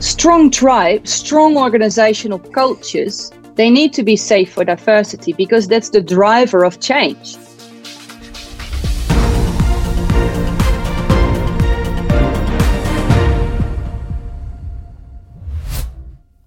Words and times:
strong 0.00 0.50
tribe, 0.50 1.06
strong 1.06 1.56
organizational 1.56 2.38
cultures, 2.38 3.30
they 3.54 3.70
need 3.70 3.92
to 3.94 4.02
be 4.02 4.16
safe 4.16 4.52
for 4.52 4.64
diversity 4.64 5.32
because 5.32 5.66
that's 5.66 5.90
the 5.90 6.02
driver 6.02 6.64
of 6.64 6.80
change. 6.80 7.36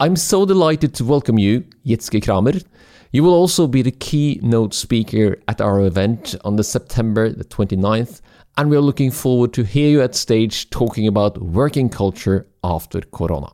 I'm 0.02 0.16
so 0.16 0.46
delighted 0.46 0.94
to 0.96 1.04
welcome 1.04 1.38
you, 1.38 1.66
Jitske 1.86 2.24
Kramer. 2.24 2.54
You 3.12 3.24
will 3.24 3.34
also 3.34 3.68
be 3.68 3.82
the 3.82 3.92
keynote 3.92 4.74
speaker 4.74 5.38
at 5.48 5.60
our 5.60 5.82
event 5.82 6.36
on 6.46 6.56
the 6.56 6.64
September 6.64 7.30
the 7.30 7.44
29th, 7.44 8.22
and 8.60 8.70
we 8.70 8.76
are 8.76 8.82
looking 8.82 9.10
forward 9.10 9.54
to 9.54 9.64
hear 9.64 9.89
you 9.89 10.02
at 10.02 10.14
stage 10.14 10.70
talking 10.70 11.07
about 11.07 11.42
working 11.42 11.88
culture 11.88 12.46
after 12.62 13.00
Corona. 13.00 13.48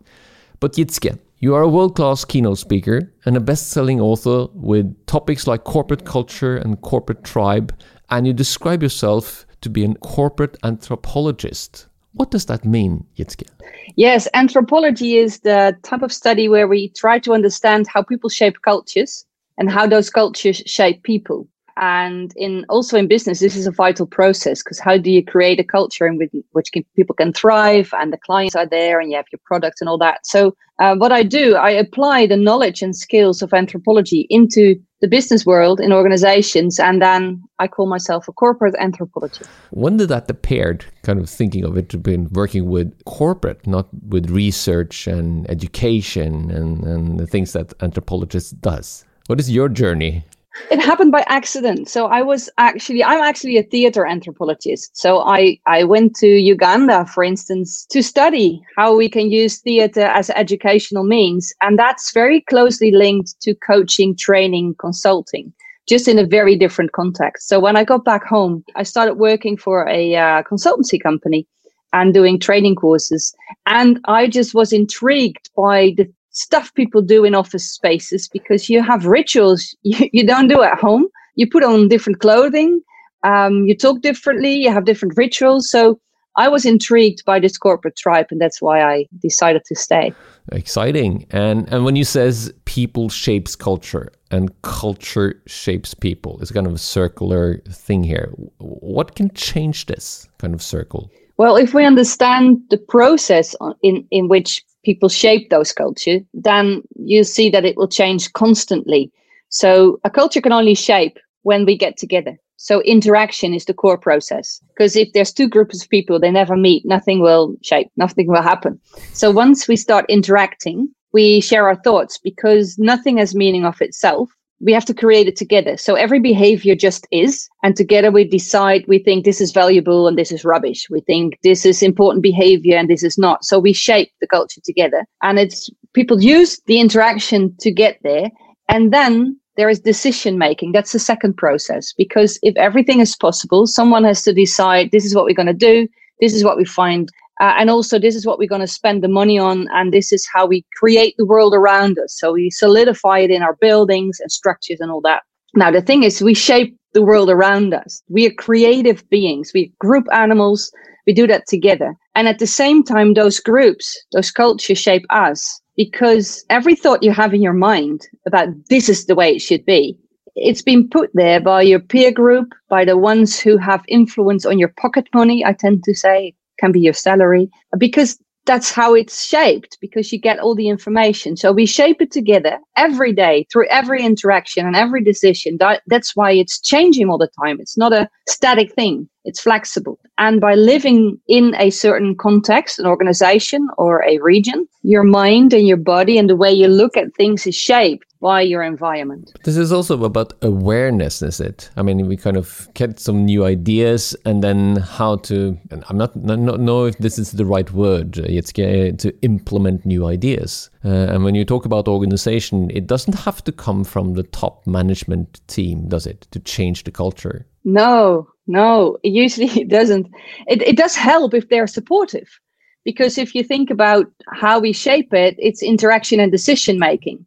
But 0.59 0.73
Jitske, 0.73 1.19
you 1.37 1.53
are 1.53 1.61
a 1.61 1.69
world-class 1.69 2.25
keynote 2.25 2.57
speaker 2.57 3.13
and 3.23 3.37
a 3.37 3.39
best-selling 3.39 4.01
author 4.01 4.47
with 4.55 5.05
topics 5.05 5.45
like 5.45 5.63
corporate 5.63 6.05
culture 6.05 6.57
and 6.57 6.81
corporate 6.81 7.23
tribe, 7.23 7.71
and 8.09 8.25
you 8.25 8.33
describe 8.33 8.81
yourself 8.81 9.45
to 9.61 9.69
be 9.69 9.85
a 9.85 9.93
corporate 9.93 10.57
anthropologist. 10.63 11.85
What 12.13 12.31
does 12.31 12.47
that 12.47 12.65
mean, 12.65 13.05
Jitske? 13.15 13.47
Yes, 13.95 14.27
anthropology 14.33 15.17
is 15.17 15.41
the 15.41 15.77
type 15.83 16.01
of 16.01 16.11
study 16.11 16.49
where 16.49 16.67
we 16.67 16.89
try 16.89 17.19
to 17.19 17.33
understand 17.35 17.85
how 17.87 18.01
people 18.01 18.31
shape 18.31 18.55
cultures 18.63 19.23
and 19.59 19.69
how 19.69 19.85
those 19.85 20.09
cultures 20.09 20.63
shape 20.65 21.03
people. 21.03 21.47
And 21.77 22.31
in 22.35 22.65
also 22.69 22.97
in 22.97 23.07
business, 23.07 23.39
this 23.39 23.55
is 23.55 23.67
a 23.67 23.71
vital 23.71 24.07
process 24.07 24.63
because 24.63 24.79
how 24.79 24.97
do 24.97 25.11
you 25.11 25.23
create 25.23 25.59
a 25.59 25.63
culture 25.63 26.07
in 26.07 26.17
which, 26.51 26.71
can, 26.71 26.85
people 26.95 27.15
can 27.15 27.33
thrive 27.33 27.93
and 27.93 28.13
the 28.13 28.17
clients 28.17 28.55
are 28.55 28.65
there 28.65 28.99
and 28.99 29.11
you 29.11 29.17
have 29.17 29.25
your 29.31 29.41
products 29.43 29.81
and 29.81 29.89
all 29.89 29.97
that. 29.97 30.25
So 30.25 30.55
uh, 30.79 30.95
what 30.95 31.11
I 31.11 31.23
do, 31.23 31.55
I 31.55 31.71
apply 31.71 32.27
the 32.27 32.37
knowledge 32.37 32.81
and 32.81 32.95
skills 32.95 33.41
of 33.41 33.53
anthropology 33.53 34.27
into 34.29 34.75
the 35.01 35.07
business 35.07 35.45
world 35.45 35.79
in 35.79 35.93
organizations, 35.93 36.79
and 36.79 37.01
then 37.01 37.43
I 37.59 37.67
call 37.67 37.87
myself 37.87 38.27
a 38.27 38.33
corporate 38.33 38.75
anthropologist. 38.79 39.49
When 39.71 39.97
did 39.97 40.09
that 40.09 40.29
appear? 40.29 40.79
Kind 41.03 41.19
of 41.19 41.29
thinking 41.29 41.63
of 41.63 41.77
it 41.77 41.89
to 41.89 41.97
be 41.97 42.17
working 42.17 42.69
with 42.69 42.93
corporate, 43.05 43.65
not 43.67 43.87
with 44.09 44.29
research 44.29 45.07
and 45.07 45.49
education 45.49 46.51
and, 46.51 46.83
and 46.83 47.19
the 47.19 47.27
things 47.27 47.53
that 47.53 47.73
anthropologists 47.81 48.51
does. 48.51 49.05
What 49.27 49.39
is 49.39 49.49
your 49.49 49.69
journey 49.69 50.25
it 50.71 50.79
happened 50.79 51.11
by 51.11 51.23
accident. 51.27 51.89
So 51.89 52.07
i 52.07 52.21
was 52.21 52.49
actually 52.57 53.03
i'm 53.03 53.21
actually 53.21 53.57
a 53.57 53.63
theater 53.63 54.05
anthropologist. 54.05 54.95
So 54.97 55.19
i 55.21 55.59
i 55.65 55.83
went 55.83 56.15
to 56.17 56.27
uganda 56.27 57.05
for 57.05 57.23
instance 57.23 57.85
to 57.91 58.01
study 58.01 58.61
how 58.77 58.95
we 58.95 59.09
can 59.09 59.29
use 59.29 59.59
theater 59.59 60.01
as 60.01 60.29
educational 60.31 61.03
means. 61.03 61.53
And 61.61 61.77
that's 61.77 62.13
very 62.13 62.41
closely 62.41 62.91
linked 62.91 63.39
to 63.41 63.55
coaching 63.55 64.15
training 64.15 64.75
consulting 64.79 65.53
just 65.87 66.07
in 66.07 66.17
a 66.17 66.25
very 66.25 66.55
different 66.55 66.91
context. 66.93 67.47
So 67.47 67.59
when 67.59 67.77
i 67.77 67.83
got 67.83 68.05
back 68.05 68.25
home 68.25 68.63
i 68.75 68.83
started 68.83 69.15
working 69.15 69.57
for 69.57 69.87
a 69.87 70.15
uh, 70.15 70.43
consultancy 70.43 71.01
company 71.01 71.47
and 71.93 72.13
doing 72.13 72.39
training 72.39 72.75
courses. 72.75 73.33
And 73.65 73.99
i 74.05 74.27
just 74.27 74.53
was 74.53 74.73
intrigued 74.73 75.49
by 75.55 75.93
the 75.97 76.07
stuff 76.35 76.73
people 76.73 77.01
do 77.01 77.23
in 77.23 77.33
office 77.33 77.69
spaces 77.71 78.27
because 78.27 78.69
you 78.69 78.83
have 78.83 79.05
rituals 79.05 79.75
you, 79.83 80.09
you 80.13 80.25
don't 80.25 80.47
do 80.47 80.61
at 80.61 80.77
home. 80.77 81.07
You 81.35 81.49
put 81.49 81.63
on 81.63 81.89
different 81.89 82.19
clothing, 82.19 82.81
um, 83.23 83.65
you 83.65 83.75
talk 83.75 84.01
differently, 84.01 84.53
you 84.53 84.71
have 84.71 84.85
different 84.85 85.17
rituals. 85.17 85.69
So 85.69 85.99
I 86.37 86.49
was 86.49 86.65
intrigued 86.65 87.23
by 87.25 87.39
this 87.39 87.57
corporate 87.57 87.95
tribe, 87.95 88.27
and 88.29 88.39
that's 88.39 88.61
why 88.61 88.81
I 88.81 89.05
decided 89.21 89.63
to 89.65 89.75
stay. 89.75 90.13
Exciting. 90.51 91.25
And 91.31 91.67
and 91.71 91.85
when 91.85 91.95
you 91.95 92.03
says 92.03 92.53
people 92.65 93.09
shapes 93.09 93.55
culture 93.55 94.11
and 94.31 94.49
culture 94.61 95.41
shapes 95.47 95.93
people, 95.93 96.37
it's 96.41 96.51
kind 96.51 96.67
of 96.67 96.73
a 96.73 96.77
circular 96.77 97.59
thing 97.69 98.03
here. 98.03 98.33
What 98.57 99.15
can 99.15 99.31
change 99.33 99.85
this 99.85 100.27
kind 100.37 100.53
of 100.53 100.61
circle? 100.61 101.09
Well, 101.37 101.55
if 101.57 101.73
we 101.73 101.85
understand 101.85 102.59
the 102.69 102.77
process 102.77 103.55
in 103.81 104.05
in 104.11 104.27
which 104.27 104.64
people 104.85 105.09
shape 105.09 105.49
those 105.49 105.73
cultures, 105.73 106.21
then 106.33 106.81
you 106.95 107.23
see 107.23 107.49
that 107.49 107.65
it 107.65 107.75
will 107.75 107.87
change 107.87 108.31
constantly. 108.33 109.11
So 109.49 109.99
a 110.03 110.09
culture 110.09 110.41
can 110.41 110.53
only 110.53 110.75
shape 110.75 111.17
when 111.43 111.65
we 111.65 111.77
get 111.77 111.97
together. 111.97 112.37
So 112.57 112.81
interaction 112.81 113.53
is 113.53 113.65
the 113.65 113.73
core 113.73 113.97
process. 113.97 114.61
Because 114.69 114.95
if 114.95 115.09
there's 115.13 115.33
two 115.33 115.49
groups 115.49 115.83
of 115.83 115.89
people, 115.89 116.19
they 116.19 116.31
never 116.31 116.55
meet, 116.55 116.85
nothing 116.85 117.19
will 117.19 117.55
shape, 117.61 117.89
nothing 117.97 118.27
will 118.27 118.41
happen. 118.41 118.79
So 119.13 119.29
once 119.31 119.67
we 119.67 119.75
start 119.75 120.05
interacting, 120.07 120.89
we 121.11 121.41
share 121.41 121.67
our 121.67 121.75
thoughts 121.75 122.17
because 122.17 122.77
nothing 122.77 123.17
has 123.17 123.35
meaning 123.35 123.65
of 123.65 123.81
itself 123.81 124.29
we 124.59 124.71
have 124.71 124.85
to 124.85 124.93
create 124.93 125.27
it 125.27 125.35
together. 125.35 125.77
So 125.77 125.95
every 125.95 126.19
behavior 126.19 126.75
just 126.75 127.07
is. 127.11 127.49
And 127.63 127.75
together 127.75 128.11
we 128.11 128.23
decide 128.23 128.85
we 128.87 128.99
think 128.99 129.25
this 129.25 129.41
is 129.41 129.51
valuable 129.51 130.07
and 130.07 130.17
this 130.17 130.31
is 130.31 130.45
rubbish. 130.45 130.87
We 130.89 131.01
think 131.01 131.37
this 131.43 131.65
is 131.65 131.83
important 131.83 132.23
behavior 132.23 132.77
and 132.77 132.89
this 132.89 133.03
is 133.03 133.17
not. 133.17 133.43
So 133.43 133.59
we 133.59 133.73
shape 133.73 134.11
the 134.21 134.27
culture 134.27 134.61
together. 134.63 135.05
And 135.21 135.39
it's 135.39 135.69
people 135.93 136.21
use 136.21 136.61
the 136.67 136.79
interaction 136.79 137.55
to 137.59 137.71
get 137.71 137.99
there. 138.03 138.29
And 138.69 138.93
then 138.93 139.37
there 139.57 139.69
is 139.69 139.79
decision 139.79 140.37
making. 140.37 140.71
That's 140.71 140.91
the 140.91 140.99
second 140.99 141.35
process. 141.37 141.93
Because 141.93 142.39
if 142.41 142.55
everything 142.55 142.99
is 142.99 143.15
possible, 143.15 143.67
someone 143.67 144.03
has 144.03 144.23
to 144.23 144.33
decide 144.33 144.91
this 144.91 145.05
is 145.05 145.15
what 145.15 145.25
we're 145.25 145.33
going 145.33 145.47
to 145.47 145.53
do. 145.53 145.87
This 146.21 146.33
is 146.33 146.43
what 146.43 146.57
we 146.57 146.65
find 146.65 147.09
uh, 147.41 147.53
and 147.57 147.69
also, 147.69 147.99
this 147.99 148.15
is 148.15 148.25
what 148.25 148.39
we're 148.39 148.47
going 148.47 148.61
to 148.61 148.67
spend 148.67 149.03
the 149.03 149.09
money 149.09 149.37
on, 149.37 149.67
and 149.73 149.93
this 149.93 150.13
is 150.13 150.27
how 150.31 150.45
we 150.45 150.65
create 150.77 151.15
the 151.17 151.25
world 151.25 151.53
around 151.53 151.99
us. 151.99 152.17
So 152.17 152.33
we 152.33 152.49
solidify 152.49 153.19
it 153.19 153.31
in 153.31 153.41
our 153.41 153.55
buildings 153.55 154.19
and 154.21 154.31
structures 154.31 154.79
and 154.79 154.89
all 154.89 155.01
that. 155.01 155.23
Now, 155.53 155.69
the 155.69 155.81
thing 155.81 156.03
is, 156.03 156.21
we 156.21 156.33
shape 156.33 156.77
the 156.93 157.01
world 157.01 157.29
around 157.29 157.73
us. 157.73 158.01
We 158.09 158.25
are 158.25 158.33
creative 158.33 159.07
beings. 159.09 159.51
We 159.53 159.73
group 159.79 160.05
animals. 160.13 160.71
We 161.05 161.13
do 161.13 161.27
that 161.27 161.47
together. 161.47 161.95
And 162.15 162.27
at 162.27 162.39
the 162.39 162.47
same 162.47 162.83
time, 162.83 163.13
those 163.13 163.39
groups, 163.39 164.01
those 164.13 164.31
cultures 164.31 164.77
shape 164.77 165.05
us 165.09 165.61
because 165.75 166.45
every 166.49 166.75
thought 166.75 167.03
you 167.03 167.11
have 167.11 167.33
in 167.33 167.41
your 167.41 167.53
mind 167.53 168.07
about 168.25 168.47
this 168.69 168.87
is 168.87 169.05
the 169.05 169.15
way 169.15 169.35
it 169.35 169.41
should 169.41 169.65
be, 169.65 169.97
it's 170.35 170.61
been 170.61 170.89
put 170.89 171.09
there 171.13 171.39
by 171.39 171.61
your 171.61 171.79
peer 171.79 172.11
group, 172.11 172.53
by 172.69 172.85
the 172.85 172.97
ones 172.97 173.39
who 173.39 173.57
have 173.57 173.83
influence 173.87 174.45
on 174.45 174.57
your 174.57 174.73
pocket 174.77 175.07
money, 175.13 175.45
I 175.45 175.53
tend 175.53 175.83
to 175.83 175.93
say, 175.93 176.33
can 176.59 176.71
be 176.71 176.79
your 176.79 176.93
salary, 176.93 177.49
because 177.77 178.17
that's 178.45 178.71
how 178.71 178.93
it's 178.93 179.25
shaped 179.25 179.77
because 179.81 180.11
you 180.11 180.19
get 180.19 180.39
all 180.39 180.55
the 180.55 180.69
information. 180.69 181.35
So 181.35 181.51
we 181.51 181.65
shape 181.65 182.01
it 182.01 182.11
together 182.11 182.59
every 182.77 183.11
day 183.11 183.47
through 183.51 183.67
every 183.69 184.03
interaction 184.03 184.65
and 184.65 184.75
every 184.75 185.03
decision. 185.03 185.57
That, 185.57 185.81
that's 185.87 186.15
why 186.15 186.31
it's 186.31 186.59
changing 186.59 187.09
all 187.09 187.17
the 187.17 187.29
time. 187.43 187.59
It's 187.59 187.77
not 187.77 187.91
a 187.91 188.09
static 188.27 188.73
thing, 188.73 189.09
it's 189.23 189.41
flexible. 189.41 189.99
And 190.17 190.39
by 190.39 190.55
living 190.55 191.19
in 191.27 191.55
a 191.57 191.71
certain 191.71 192.15
context, 192.15 192.79
an 192.79 192.85
organization 192.85 193.67
or 193.77 194.03
a 194.03 194.19
region, 194.19 194.67
your 194.83 195.03
mind 195.03 195.53
and 195.53 195.67
your 195.67 195.77
body 195.77 196.17
and 196.17 196.29
the 196.29 196.35
way 196.35 196.51
you 196.51 196.67
look 196.67 196.95
at 196.95 197.15
things 197.15 197.47
is 197.47 197.55
shaped 197.55 198.05
by 198.25 198.41
your 198.41 198.63
environment. 198.63 199.31
This 199.43 199.55
is 199.55 199.71
also 199.71 200.03
about 200.03 200.33
awareness, 200.41 201.21
is 201.21 201.39
it? 201.39 201.69
I 201.77 201.83
mean, 201.83 202.07
we 202.07 202.17
kind 202.17 202.37
of 202.37 202.67
get 202.73 202.99
some 202.99 203.23
new 203.23 203.45
ideas 203.45 204.15
and 204.25 204.43
then 204.43 204.77
how 204.77 205.17
to, 205.17 205.55
I'm 205.87 205.99
not, 205.99 206.15
not, 206.15 206.39
not 206.39 206.59
know 206.59 206.85
if 206.85 206.97
this 206.97 207.19
is 207.19 207.33
the 207.33 207.45
right 207.45 207.71
word, 207.71 208.17
it's 208.17 208.51
to 208.51 209.13
implement 209.21 209.85
new 209.85 210.07
ideas. 210.07 210.71
Uh, 210.83 210.87
and 211.11 211.23
when 211.23 211.35
you 211.35 211.45
talk 211.45 211.65
about 211.65 211.87
organization, 211.87 212.71
it 212.71 212.87
doesn't 212.87 213.13
have 213.13 213.43
to 213.43 213.51
come 213.51 213.83
from 213.83 214.15
the 214.15 214.23
top 214.23 214.65
management 214.65 215.39
team, 215.45 215.87
does 215.87 216.07
it, 216.07 216.25
to 216.31 216.39
change 216.39 216.83
the 216.83 216.91
culture? 216.91 217.45
No, 217.63 218.27
no, 218.47 218.97
usually 219.03 219.49
it 219.61 219.69
doesn't. 219.69 220.07
It, 220.47 220.63
it 220.63 220.77
does 220.77 220.95
help 220.95 221.35
if 221.35 221.49
they're 221.49 221.67
supportive. 221.67 222.39
Because 222.83 223.19
if 223.19 223.35
you 223.35 223.43
think 223.43 223.69
about 223.69 224.07
how 224.33 224.59
we 224.59 224.73
shape 224.73 225.13
it, 225.13 225.35
it's 225.37 225.61
interaction 225.61 226.19
and 226.19 226.31
decision 226.31 226.79
making 226.79 227.23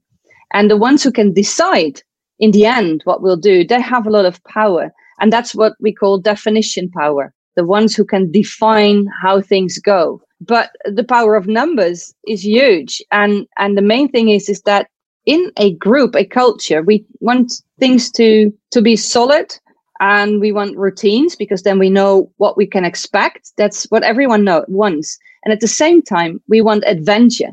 and 0.52 0.70
the 0.70 0.76
ones 0.76 1.02
who 1.02 1.12
can 1.12 1.32
decide 1.32 2.02
in 2.38 2.52
the 2.52 2.66
end 2.66 3.02
what 3.04 3.22
we'll 3.22 3.36
do, 3.36 3.64
they 3.64 3.80
have 3.80 4.06
a 4.06 4.10
lot 4.10 4.24
of 4.24 4.42
power. 4.44 4.92
And 5.20 5.32
that's 5.32 5.54
what 5.54 5.74
we 5.80 5.92
call 5.92 6.18
definition 6.18 6.90
power. 6.90 7.32
The 7.56 7.64
ones 7.64 7.94
who 7.94 8.04
can 8.04 8.30
define 8.30 9.08
how 9.20 9.40
things 9.40 9.78
go. 9.78 10.22
But 10.40 10.70
the 10.84 11.04
power 11.04 11.34
of 11.34 11.48
numbers 11.48 12.14
is 12.26 12.44
huge. 12.44 13.02
And, 13.10 13.46
and 13.58 13.76
the 13.76 13.82
main 13.82 14.08
thing 14.08 14.28
is, 14.28 14.48
is 14.48 14.62
that 14.62 14.88
in 15.26 15.50
a 15.56 15.74
group, 15.74 16.14
a 16.14 16.24
culture, 16.24 16.82
we 16.82 17.04
want 17.20 17.52
things 17.80 18.10
to, 18.12 18.52
to 18.70 18.80
be 18.80 18.94
solid 18.94 19.58
and 20.00 20.40
we 20.40 20.52
want 20.52 20.78
routines 20.78 21.34
because 21.34 21.64
then 21.64 21.78
we 21.78 21.90
know 21.90 22.30
what 22.36 22.56
we 22.56 22.66
can 22.66 22.84
expect. 22.84 23.50
That's 23.56 23.84
what 23.86 24.04
everyone 24.04 24.44
know, 24.44 24.64
wants. 24.68 25.18
And 25.44 25.52
at 25.52 25.60
the 25.60 25.68
same 25.68 26.02
time, 26.02 26.40
we 26.48 26.60
want 26.60 26.84
adventure 26.86 27.52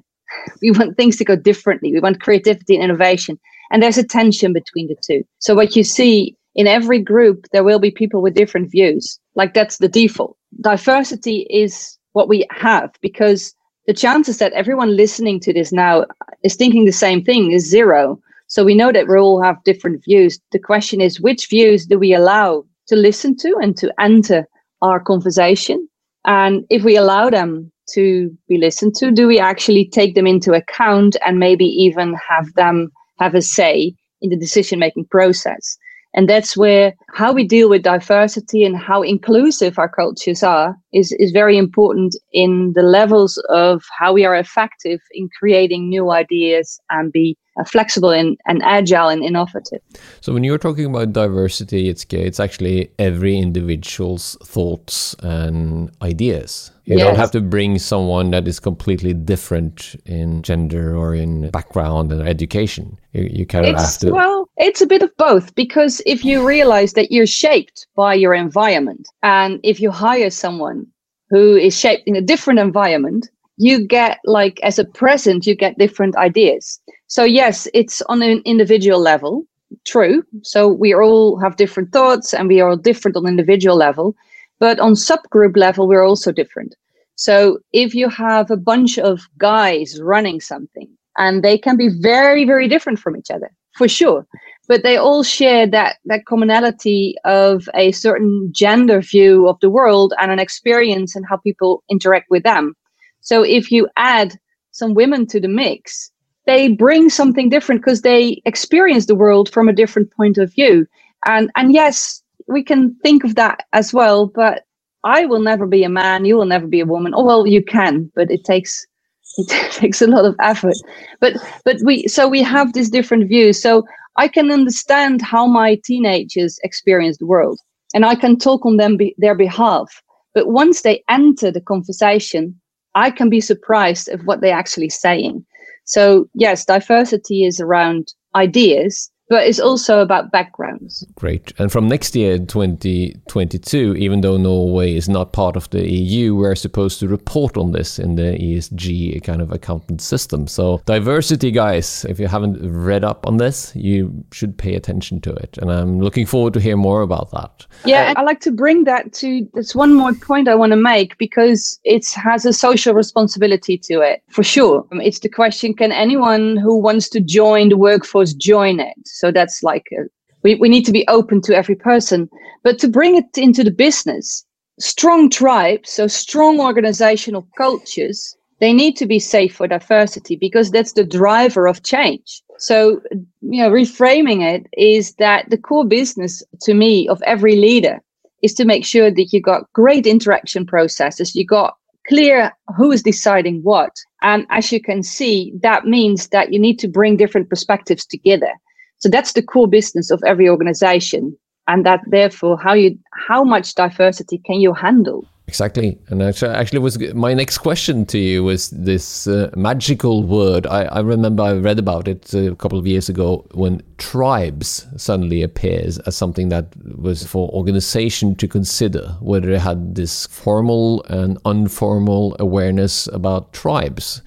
we 0.62 0.72
want 0.72 0.98
things 0.98 1.18
to 1.18 1.26
go 1.26 1.36
differently. 1.36 1.94
We 1.94 2.00
want 2.00 2.22
creativity 2.22 2.76
and 2.76 2.84
innovation. 2.84 3.40
And 3.72 3.82
there's 3.82 3.98
a 3.98 4.04
tension 4.04 4.54
between 4.54 4.88
the 4.88 4.96
two. 5.02 5.24
So 5.40 5.56
what 5.56 5.76
you 5.76 5.84
see 5.84 6.36
in 6.56 6.68
every 6.68 7.00
group, 7.00 7.48
there 7.52 7.64
will 7.64 7.80
be 7.80 7.92
people 7.92 8.22
with 8.22 8.36
different 8.36 8.72
views. 8.72 9.20
Like 9.36 9.54
that's 9.54 9.78
the 9.78 9.90
default. 9.90 10.38
Diversity 10.62 11.48
is 11.50 11.98
what 12.14 12.30
we 12.30 12.46
have 12.52 12.92
because 13.02 13.54
the 13.88 13.94
chances 13.94 14.38
that 14.38 14.54
everyone 14.54 14.96
listening 14.96 15.40
to 15.42 15.54
this 15.54 15.72
now 15.72 16.06
is 16.44 16.56
thinking 16.56 16.86
the 16.86 16.92
same 16.92 17.24
thing 17.24 17.52
is 17.52 17.70
zero. 17.70 18.20
So 18.48 18.64
we 18.64 18.76
know 18.76 18.92
that 18.92 19.08
we 19.08 19.18
all 19.18 19.42
have 19.42 19.64
different 19.64 20.04
views. 20.04 20.40
The 20.52 20.60
question 20.60 21.02
is, 21.02 21.20
which 21.20 21.50
views 21.50 21.86
do 21.86 22.00
we 22.00 22.14
allow 22.14 22.64
to 22.88 22.96
listen 22.96 23.36
to 23.38 23.56
and 23.62 23.76
to 23.78 23.94
enter 24.00 24.48
our 24.82 25.00
conversation? 25.00 25.88
And 26.26 26.66
if 26.70 26.84
we 26.84 26.96
allow 26.96 27.30
them 27.30 27.72
to 27.94 28.36
be 28.48 28.58
listened 28.58 28.96
to, 28.96 29.12
do 29.12 29.28
we 29.28 29.40
actually 29.40 29.90
take 29.90 30.16
them 30.16 30.28
into 30.28 30.54
account 30.54 31.16
and 31.26 31.40
maybe 31.40 31.66
even 31.66 32.16
have 32.30 32.54
them 32.56 32.92
have 33.20 33.36
a 33.36 33.42
say 33.42 33.94
in 34.22 34.30
the 34.30 34.38
decision 34.38 34.80
making 34.80 35.06
process? 35.06 35.78
And 36.16 36.30
that's 36.30 36.56
where 36.56 36.94
how 37.14 37.34
we 37.34 37.46
deal 37.46 37.70
with 37.70 37.84
diversity 37.84 38.64
and 38.64 38.78
how 38.78 39.02
inclusive 39.02 39.78
our 39.78 39.90
cultures 39.90 40.44
are 40.44 40.76
is, 40.94 41.12
is 41.20 41.32
very 41.32 41.58
important 41.58 42.16
in 42.32 42.72
the 42.74 42.84
levels 42.84 43.38
of 43.50 43.84
how 44.00 44.14
we 44.14 44.24
are 44.24 44.36
effective 44.36 45.02
in 45.12 45.28
creating 45.38 45.90
new 45.90 46.12
ideas 46.12 46.80
and 46.90 47.12
be 47.12 47.38
uh, 47.58 47.64
flexible 47.64 48.10
and, 48.10 48.38
and 48.46 48.62
agile 48.64 49.10
and 49.10 49.24
innovative. 49.24 49.82
So 50.22 50.34
when 50.34 50.44
you're 50.44 50.58
talking 50.58 50.86
about 50.86 51.14
diversity, 51.14 51.90
it's 51.90 52.06
it's 52.10 52.40
actually 52.40 52.92
every 53.00 53.38
individual's 53.38 54.38
thoughts 54.44 55.16
and 55.20 55.92
ideas. 56.02 56.72
You 56.86 56.98
yes. 56.98 57.08
don't 57.08 57.16
have 57.16 57.32
to 57.32 57.42
bring 57.42 57.80
someone 57.80 58.30
that 58.32 58.48
is 58.48 58.60
completely 58.60 59.14
different 59.14 59.96
in 60.06 60.44
gender 60.44 60.96
or 60.96 61.16
in 61.16 61.50
background 61.50 62.12
and 62.12 62.28
education. 62.28 63.00
You, 63.14 63.24
you 63.32 63.46
kind 63.48 63.66
of 63.66 63.74
it's, 63.74 63.84
have 63.84 64.00
to. 64.02 64.12
Well, 64.12 64.50
it's 64.58 64.82
a 64.82 64.88
bit 64.88 65.02
of 65.02 65.10
both 65.18 65.56
because 65.56 66.02
if 66.06 66.24
you 66.24 66.48
realize 66.48 66.94
that 66.94 67.12
you're 67.12 67.26
shaped 67.26 67.88
by 67.96 68.14
your 68.14 68.36
environment, 68.36 69.08
and 69.24 69.60
if 69.64 69.80
you 69.80 69.90
hire 69.90 70.30
someone 70.30 70.86
who 71.32 71.56
is 71.56 71.78
shaped 71.78 72.04
in 72.06 72.16
a 72.16 72.22
different 72.22 72.60
environment, 72.60 73.30
you 73.58 73.88
get 73.88 74.20
like 74.26 74.60
as 74.62 74.78
a 74.78 74.86
present, 74.86 75.48
you 75.48 75.56
get 75.56 75.78
different 75.78 76.16
ideas. 76.18 76.80
So 77.16 77.24
yes, 77.24 77.66
it's 77.74 78.02
on 78.10 78.22
an 78.22 78.42
individual 78.44 79.00
level, 79.00 79.46
true. 79.86 80.22
So 80.44 80.68
we 80.68 80.94
all 80.94 81.40
have 81.40 81.56
different 81.56 81.94
thoughts 81.94 82.34
and 82.34 82.50
we 82.50 82.60
are 82.60 82.76
different 82.76 83.16
on 83.16 83.26
individual 83.26 83.78
level, 83.78 84.18
but 84.60 84.82
on 84.82 84.96
subgroup 84.96 85.56
level, 85.56 85.88
we're 85.88 86.06
also 86.06 86.34
different. 86.34 86.76
So 87.16 87.60
if 87.72 87.96
you 87.96 88.10
have 88.10 88.52
a 88.52 88.58
bunch 88.58 89.00
of 89.00 89.22
guys 89.38 89.98
running 90.02 90.42
something 90.42 90.90
and 91.18 91.42
they 91.42 91.58
can 91.58 91.78
be 91.78 91.88
very, 91.88 92.44
very 92.44 92.68
different 92.68 93.00
from 93.00 93.16
each 93.16 93.32
other, 93.32 93.50
for 93.78 93.88
sure. 93.88 94.28
But 94.68 94.84
they 94.84 94.98
all 94.98 95.24
share 95.24 95.66
that 95.68 96.00
that 96.04 96.26
commonality 96.26 97.16
of 97.24 97.70
a 97.76 97.94
certain 97.94 98.50
gender 98.52 99.00
view 99.00 99.48
of 99.48 99.58
the 99.62 99.70
world 99.70 100.14
and 100.20 100.34
an 100.34 100.40
experience 100.40 101.16
and 101.16 101.26
how 101.26 101.38
people 101.38 101.82
interact 101.90 102.30
with 102.30 102.44
them. 102.44 102.76
So 103.22 103.42
if 103.42 103.72
you 103.72 103.88
add 103.96 104.38
some 104.72 104.96
women 104.96 105.26
to 105.28 105.40
the 105.40 105.48
mix, 105.48 106.12
they 106.48 106.70
bring 106.70 107.10
something 107.10 107.50
different 107.50 107.82
because 107.82 108.02
they 108.04 108.42
experience 108.46 109.08
the 109.08 109.16
world 109.16 109.52
from 109.52 109.70
a 109.70 109.74
different 109.74 110.12
point 110.14 110.38
of 110.40 110.54
view. 110.54 110.88
And 111.26 111.52
and 111.56 111.74
yes, 111.74 112.24
we 112.48 112.64
can 112.64 112.96
think 113.04 113.24
of 113.24 113.36
that 113.36 113.66
as 113.74 113.94
well, 113.94 114.28
but 114.28 114.64
I 115.06 115.26
will 115.26 115.42
never 115.42 115.68
be 115.68 115.84
a 115.84 115.90
man, 115.90 116.26
you 116.26 116.38
will 116.38 116.46
never 116.46 116.68
be 116.68 116.82
a 116.82 116.88
woman. 116.88 117.14
Oh 117.16 117.26
well, 117.26 117.48
you 117.48 117.64
can, 117.64 118.12
but 118.16 118.32
it 118.32 118.44
takes 118.46 118.86
it 119.38 119.72
takes 119.74 120.02
a 120.02 120.08
lot 120.08 120.26
of 120.26 120.36
effort. 120.42 120.76
But 121.22 121.36
but 121.66 121.78
we 121.86 122.08
so 122.08 122.28
we 122.28 122.44
have 122.44 122.74
these 122.74 122.92
different 122.92 123.30
views. 123.30 123.62
So 123.62 123.86
I 124.18 124.28
can 124.28 124.52
understand 124.52 125.22
how 125.22 125.48
my 125.48 125.80
teenagers 125.86 126.60
experience 126.64 127.18
the 127.20 127.28
world, 127.28 127.60
and 127.96 128.06
I 128.06 128.16
can 128.16 128.38
talk 128.38 128.66
on 128.66 128.78
them 128.78 128.98
be, 128.98 129.16
their 129.20 129.36
behalf. 129.36 130.02
But 130.36 130.50
once 130.50 130.82
they 130.84 131.04
enter 131.10 131.52
the 131.52 131.62
conversation, 131.62 132.60
I 132.96 133.12
can 133.12 133.30
be 133.30 133.42
surprised 133.42 134.10
of 134.10 134.22
what 134.26 134.42
they're 134.42 134.56
actually 134.58 134.90
saying. 134.90 135.46
So, 135.86 136.28
yes, 136.34 136.66
diversity 136.66 137.46
is 137.46 137.60
around 137.60 138.14
ideas, 138.36 139.12
but 139.30 139.48
it's 139.48 139.60
also 139.60 140.00
about 140.00 140.32
backgrounds. 140.32 141.06
Great. 141.16 141.54
And 141.58 141.72
from 141.72 141.88
next 141.88 142.16
year, 142.16 142.38
2022, 142.38 143.96
even 143.96 144.22
though 144.22 144.38
Norway 144.38 144.96
is 144.96 145.10
not 145.10 145.34
part 145.34 145.56
of 145.56 145.70
the 145.72 145.90
EU, 145.90 146.36
we're 146.36 146.56
supposed 146.56 147.00
to 147.00 147.08
report 147.08 147.58
on 147.58 147.72
this 147.72 147.98
in 148.00 148.16
the 148.16 148.38
ESG 148.38 149.24
kind 149.24 149.42
of 149.42 149.52
accountant 149.52 150.02
system. 150.02 150.48
So, 150.48 150.82
diversity, 150.86 151.52
guys, 151.52 152.06
if 152.06 152.20
you 152.20 152.28
haven't 152.28 152.58
read 152.62 153.04
up 153.04 153.26
on 153.26 153.38
this, 153.38 153.76
you 153.76 154.26
should 154.32 154.58
pay 154.58 154.76
attention 154.76 155.22
to 155.22 155.34
it. 155.34 155.58
And 155.58 155.72
I'm 155.72 156.00
looking 156.00 156.26
forward 156.26 156.54
to 156.54 156.60
hear 156.60 156.78
more 156.78 157.02
about 157.02 157.32
that. 157.32 157.66
Yeah, 157.86 158.14
I 158.16 158.22
like 158.22 158.42
to 158.42 158.52
bring 158.52 158.84
that 158.86 159.14
to 159.14 159.48
that's 159.54 159.76
one 159.76 159.94
more 159.94 160.14
point 160.14 160.48
I 160.48 160.56
want 160.56 160.72
to 160.72 160.78
make 160.78 161.18
because 161.18 161.80
it 161.84 162.10
has 162.12 162.46
a 162.46 162.54
social 162.54 162.94
responsibility 162.94 163.78
to 163.80 164.02
it, 164.02 164.24
for 164.30 164.44
sure. 164.44 164.86
It's 164.92 165.20
the 165.20 165.30
question 165.30 165.74
can 165.74 165.92
anyone 165.92 166.58
who 166.58 166.78
wants 166.78 167.10
to 167.10 167.20
join 167.20 167.70
the 167.70 167.78
workforce 167.78 168.34
join 168.34 168.80
it? 168.80 168.96
So 169.16 169.32
that's 169.32 169.64
like 169.64 169.88
a, 169.94 170.04
we, 170.44 170.56
we 170.56 170.70
need 170.70 170.86
to 170.86 170.92
be 170.92 171.08
open 171.08 171.42
to 171.42 171.56
every 171.56 171.76
person. 171.76 172.30
But 172.64 172.80
to 172.80 172.88
bring 172.88 173.16
it 173.16 173.38
into 173.38 173.64
the 173.64 173.72
business, 173.72 174.46
strong 174.80 175.30
tribes, 175.30 175.92
so 175.92 176.08
strong 176.08 176.60
organizational 176.60 177.48
cultures, 177.58 178.36
they 178.60 178.74
need 178.74 178.96
to 178.98 179.06
be 179.06 179.20
safe 179.20 179.56
for 179.56 179.68
diversity 179.68 180.36
because 180.36 180.72
that's 180.72 180.94
the 180.94 181.04
driver 181.04 181.68
of 181.68 181.84
change. 181.84 182.42
So, 182.58 183.02
you 183.42 183.62
know, 183.62 183.70
reframing 183.70 184.42
it 184.42 184.68
is 184.78 185.14
that 185.16 185.50
the 185.50 185.58
core 185.58 185.86
business 185.86 186.44
to 186.62 186.74
me 186.74 187.08
of 187.10 187.22
every 187.24 187.56
leader 187.56 188.02
is 188.42 188.54
to 188.56 188.66
make 188.66 188.86
sure 188.86 189.12
that 189.12 189.34
you 189.34 189.42
got 189.42 189.72
great 189.74 190.06
interaction 190.06 190.66
processes, 190.66 191.36
you 191.36 191.46
got 191.46 191.76
clear 192.08 192.52
who 192.78 192.92
is 192.92 193.04
deciding 193.04 193.62
what. 193.64 193.92
And 194.22 194.46
as 194.50 194.72
you 194.72 194.82
can 194.82 195.04
see, 195.04 195.54
that 195.62 195.86
means 195.86 196.30
that 196.30 196.54
you 196.54 196.60
need 196.60 196.80
to 196.80 196.88
bring 196.88 197.18
different 197.18 197.50
perspectives 197.50 198.06
together. 198.06 198.52
So 199.00 199.10
that's 199.10 199.34
the 199.34 199.44
core 199.44 199.68
business 199.68 200.12
of 200.12 200.22
every 200.26 200.50
organization. 200.50 201.38
And 201.68 201.86
that 201.86 202.02
therefore, 202.08 202.58
how 202.58 202.74
you 202.74 202.98
how 203.28 203.44
much 203.44 203.76
diversity 203.76 204.40
can 204.46 204.62
you 204.62 204.74
handle? 204.74 205.26
Exactly, 205.48 206.00
and 206.08 206.24
actually, 206.24 206.80
was 206.80 206.98
my 207.14 207.36
next 207.36 207.60
question 207.60 208.04
to 208.08 208.18
you 208.18 208.44
was 208.44 208.72
this 208.72 209.28
uh, 209.28 209.52
magical 209.56 210.24
word. 210.24 210.66
I, 210.66 210.86
I, 210.86 211.02
remember 211.02 211.44
I 211.44 211.54
read 211.54 211.78
about 211.78 212.08
it 212.08 212.34
a 212.34 212.56
couple 212.56 212.80
of 212.80 212.88
years 212.88 213.10
ago 213.10 213.46
when 213.54 213.84
tribes 213.98 214.88
suddenly 214.98 215.44
appears 215.44 216.00
as 216.00 216.16
something 216.16 216.50
that 216.50 216.76
was 216.98 217.28
for 217.28 217.48
organization 217.50 218.36
to 218.38 218.48
consider 218.48 219.16
whether 219.22 219.48
they 219.48 219.60
had 219.60 219.94
this 219.94 220.26
formal 220.26 221.04
and 221.10 221.38
informal 221.46 222.36
awareness 222.40 223.06
about 223.08 223.54
tribes. 223.54 224.24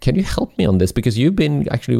Can 0.00 0.14
you 0.16 0.22
help 0.22 0.56
me 0.56 0.64
on 0.64 0.78
this? 0.78 0.92
Because 0.92 1.18
you've 1.18 1.36
been 1.36 1.68
actually 1.70 1.98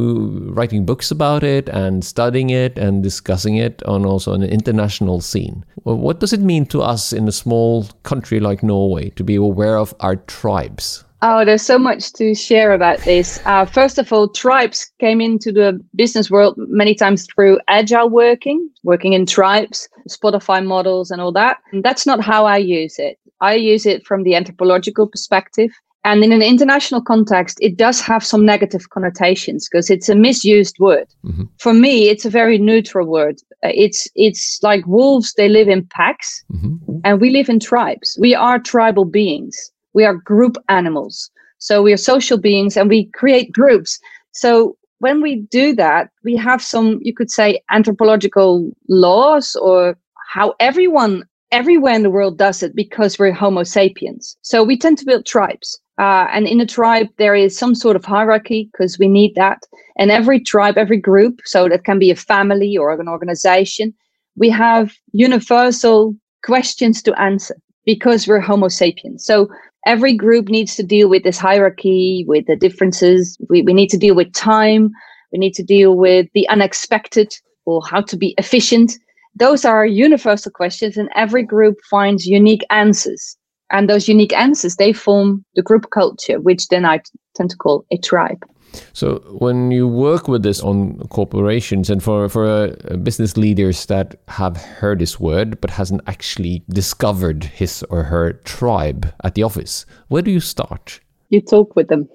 writing 0.51 0.87
books 0.87 1.11
about 1.11 1.43
it 1.43 1.69
and 1.69 2.03
studying 2.03 2.49
it 2.49 2.79
and 2.79 3.03
discussing 3.03 3.57
it 3.57 3.83
on 3.83 4.07
also 4.07 4.33
an 4.33 4.43
international 4.43 5.21
scene. 5.21 5.65
What 5.83 6.21
does 6.21 6.33
it 6.33 6.41
mean 6.41 6.65
to 6.67 6.81
us 6.81 7.13
in 7.13 7.29
a 7.29 7.33
small 7.33 7.85
country 8.03 8.41
like 8.41 8.60
Norway 8.63 9.11
to 9.11 9.25
be 9.25 9.37
aware 9.37 9.77
of 9.77 9.95
our 10.01 10.17
tribes? 10.17 11.05
Oh, 11.23 11.45
there's 11.45 11.63
so 11.63 11.79
much 11.79 12.15
to 12.15 12.35
share 12.35 12.73
about 12.73 13.01
this. 13.01 13.41
Uh, 13.45 13.67
first 13.67 13.99
of 13.99 14.11
all, 14.11 14.29
tribes 14.29 14.91
came 15.01 15.21
into 15.21 15.53
the 15.53 15.79
business 15.95 16.31
world 16.31 16.55
many 16.57 16.95
times 16.95 17.27
through 17.27 17.61
agile 17.69 18.09
working, 18.09 18.71
working 18.85 19.13
in 19.13 19.27
tribes, 19.27 19.87
Spotify 20.09 20.65
models, 20.65 21.11
and 21.11 21.21
all 21.21 21.33
that. 21.33 21.59
And 21.73 21.85
that's 21.85 22.07
not 22.07 22.25
how 22.25 22.47
I 22.47 22.57
use 22.57 22.99
it. 22.99 23.19
I 23.43 23.55
use 23.55 23.85
it 23.85 24.07
from 24.07 24.23
the 24.23 24.35
anthropological 24.35 25.07
perspective. 25.07 25.71
And 26.05 26.25
in 26.25 26.33
an 26.33 26.43
international 26.43 27.03
context, 27.03 27.59
it 27.61 27.77
does 27.77 28.01
have 28.01 28.25
some 28.25 28.47
negative 28.47 28.89
connotations 28.89 29.69
because 29.69 29.91
it's 29.91 30.09
a 30.09 30.15
misused 30.15 30.77
word. 30.79 31.07
Mm-hmm. 31.25 31.45
For 31.59 31.75
me, 31.75 32.09
it's 32.09 32.25
a 32.25 32.31
very 32.31 32.57
neutral 32.57 33.07
word. 33.07 33.37
Uh, 33.63 33.73
it's 33.75 34.09
it's 34.15 34.63
like 34.63 34.87
wolves; 34.87 35.35
they 35.35 35.49
live 35.49 35.69
in 35.69 35.87
packs, 35.87 36.43
mm-hmm. 36.53 37.01
and 37.05 37.21
we 37.21 37.29
live 37.31 37.51
in 37.51 37.61
tribes. 37.61 38.17
We 38.19 38.35
are 38.35 38.59
tribal 38.59 39.05
beings. 39.05 39.71
We 39.93 40.05
are 40.05 40.15
group 40.15 40.57
animals. 40.69 41.31
So 41.59 41.83
we 41.83 41.93
are 41.93 41.99
social 41.99 42.39
beings, 42.39 42.79
and 42.79 42.89
we 42.89 43.07
create 43.07 43.53
groups. 43.53 43.99
So 44.33 44.79
when 45.01 45.21
we 45.21 45.37
do 45.37 45.75
that, 45.75 46.11
we 46.25 46.37
have 46.37 46.63
some, 46.63 47.01
you 47.03 47.13
could 47.13 47.31
say, 47.31 47.61
anthropological 47.71 48.71
laws 48.89 49.57
or 49.57 49.99
how 50.29 50.55
everyone 50.61 51.25
everywhere 51.53 51.95
in 51.95 52.03
the 52.03 52.11
world 52.11 52.39
does 52.39 52.63
it 52.63 52.75
because 52.77 53.19
we're 53.19 53.33
Homo 53.33 53.65
sapiens. 53.65 54.37
So 54.43 54.63
we 54.63 54.79
tend 54.79 54.99
to 54.99 55.05
build 55.05 55.27
tribes. 55.27 55.81
Uh, 56.01 56.27
and 56.33 56.47
in 56.47 56.63
a 56.63 56.67
tribe, 56.67 57.09
there 57.19 57.35
is 57.35 57.59
some 57.59 57.75
sort 57.75 57.95
of 57.95 58.07
hierarchy 58.07 58.71
because 58.73 58.99
we 58.99 59.07
need 59.07 59.35
that. 59.35 59.59
And 59.99 60.11
every 60.11 60.41
tribe, 60.41 60.79
every 60.79 60.97
group, 60.97 61.41
so 61.45 61.69
that 61.69 61.85
can 61.85 61.99
be 61.99 62.11
a 62.11 62.17
family 62.17 62.75
or 62.75 62.91
an 62.99 63.07
organization, 63.07 63.93
we 64.35 64.49
have 64.49 64.95
universal 65.13 66.17
questions 66.43 67.03
to 67.03 67.21
answer 67.21 67.55
because 67.85 68.27
we're 68.27 68.41
Homo 68.41 68.69
sapiens. 68.69 69.27
So 69.27 69.51
every 69.85 70.15
group 70.15 70.49
needs 70.49 70.75
to 70.77 70.83
deal 70.83 71.11
with 71.11 71.23
this 71.23 71.37
hierarchy, 71.37 72.25
with 72.27 72.47
the 72.47 72.57
differences. 72.57 73.37
We, 73.51 73.61
we 73.61 73.75
need 73.75 73.91
to 73.91 73.99
deal 73.99 74.15
with 74.15 74.33
time. 74.33 74.93
We 75.33 75.39
need 75.39 75.53
to 75.55 75.63
deal 75.63 75.99
with 75.99 76.29
the 76.33 76.49
unexpected 76.49 77.31
or 77.67 77.83
how 77.87 78.01
to 78.01 78.17
be 78.17 78.35
efficient. 78.39 78.93
Those 79.35 79.67
are 79.67 79.85
universal 79.85 80.51
questions, 80.51 80.97
and 80.97 81.11
every 81.15 81.43
group 81.43 81.77
finds 81.91 82.27
unique 82.27 82.65
answers 82.71 83.37
And 83.71 83.89
those 83.89 84.09
unique 84.09 84.33
answers, 84.33 84.77
they 84.77 84.93
form 84.93 85.45
the 85.55 85.63
group 85.63 85.91
culture, 85.91 86.41
which 86.41 86.69
then 86.69 86.85
I 86.85 87.01
tend 87.37 87.51
to 87.51 87.57
call 87.57 87.85
a 87.91 87.99
tribe. 87.99 88.45
So 88.93 89.19
when 89.39 89.71
you 89.71 89.89
work 89.89 90.29
with 90.29 90.43
this 90.43 90.61
on 90.61 90.99
corporations 91.09 91.91
and 91.91 92.03
for 92.03 92.29
for 92.29 92.47
uh, 92.47 92.97
business 92.97 93.37
leaders 93.37 93.87
that 93.87 94.15
have 94.29 94.57
heard 94.57 95.01
this 95.01 95.19
word 95.19 95.61
but 95.61 95.71
hasn't 95.71 96.03
actually 96.07 96.63
discovered 96.69 97.45
his 97.45 97.85
or 97.91 98.05
her 98.05 98.35
tribe 98.45 99.13
at 99.25 99.35
the 99.35 99.43
office, 99.43 99.87
where 100.09 100.23
do 100.23 100.31
you 100.31 100.41
start? 100.41 101.01
You 101.31 101.41
talk 101.41 101.77
with 101.77 101.89
them. 101.89 102.09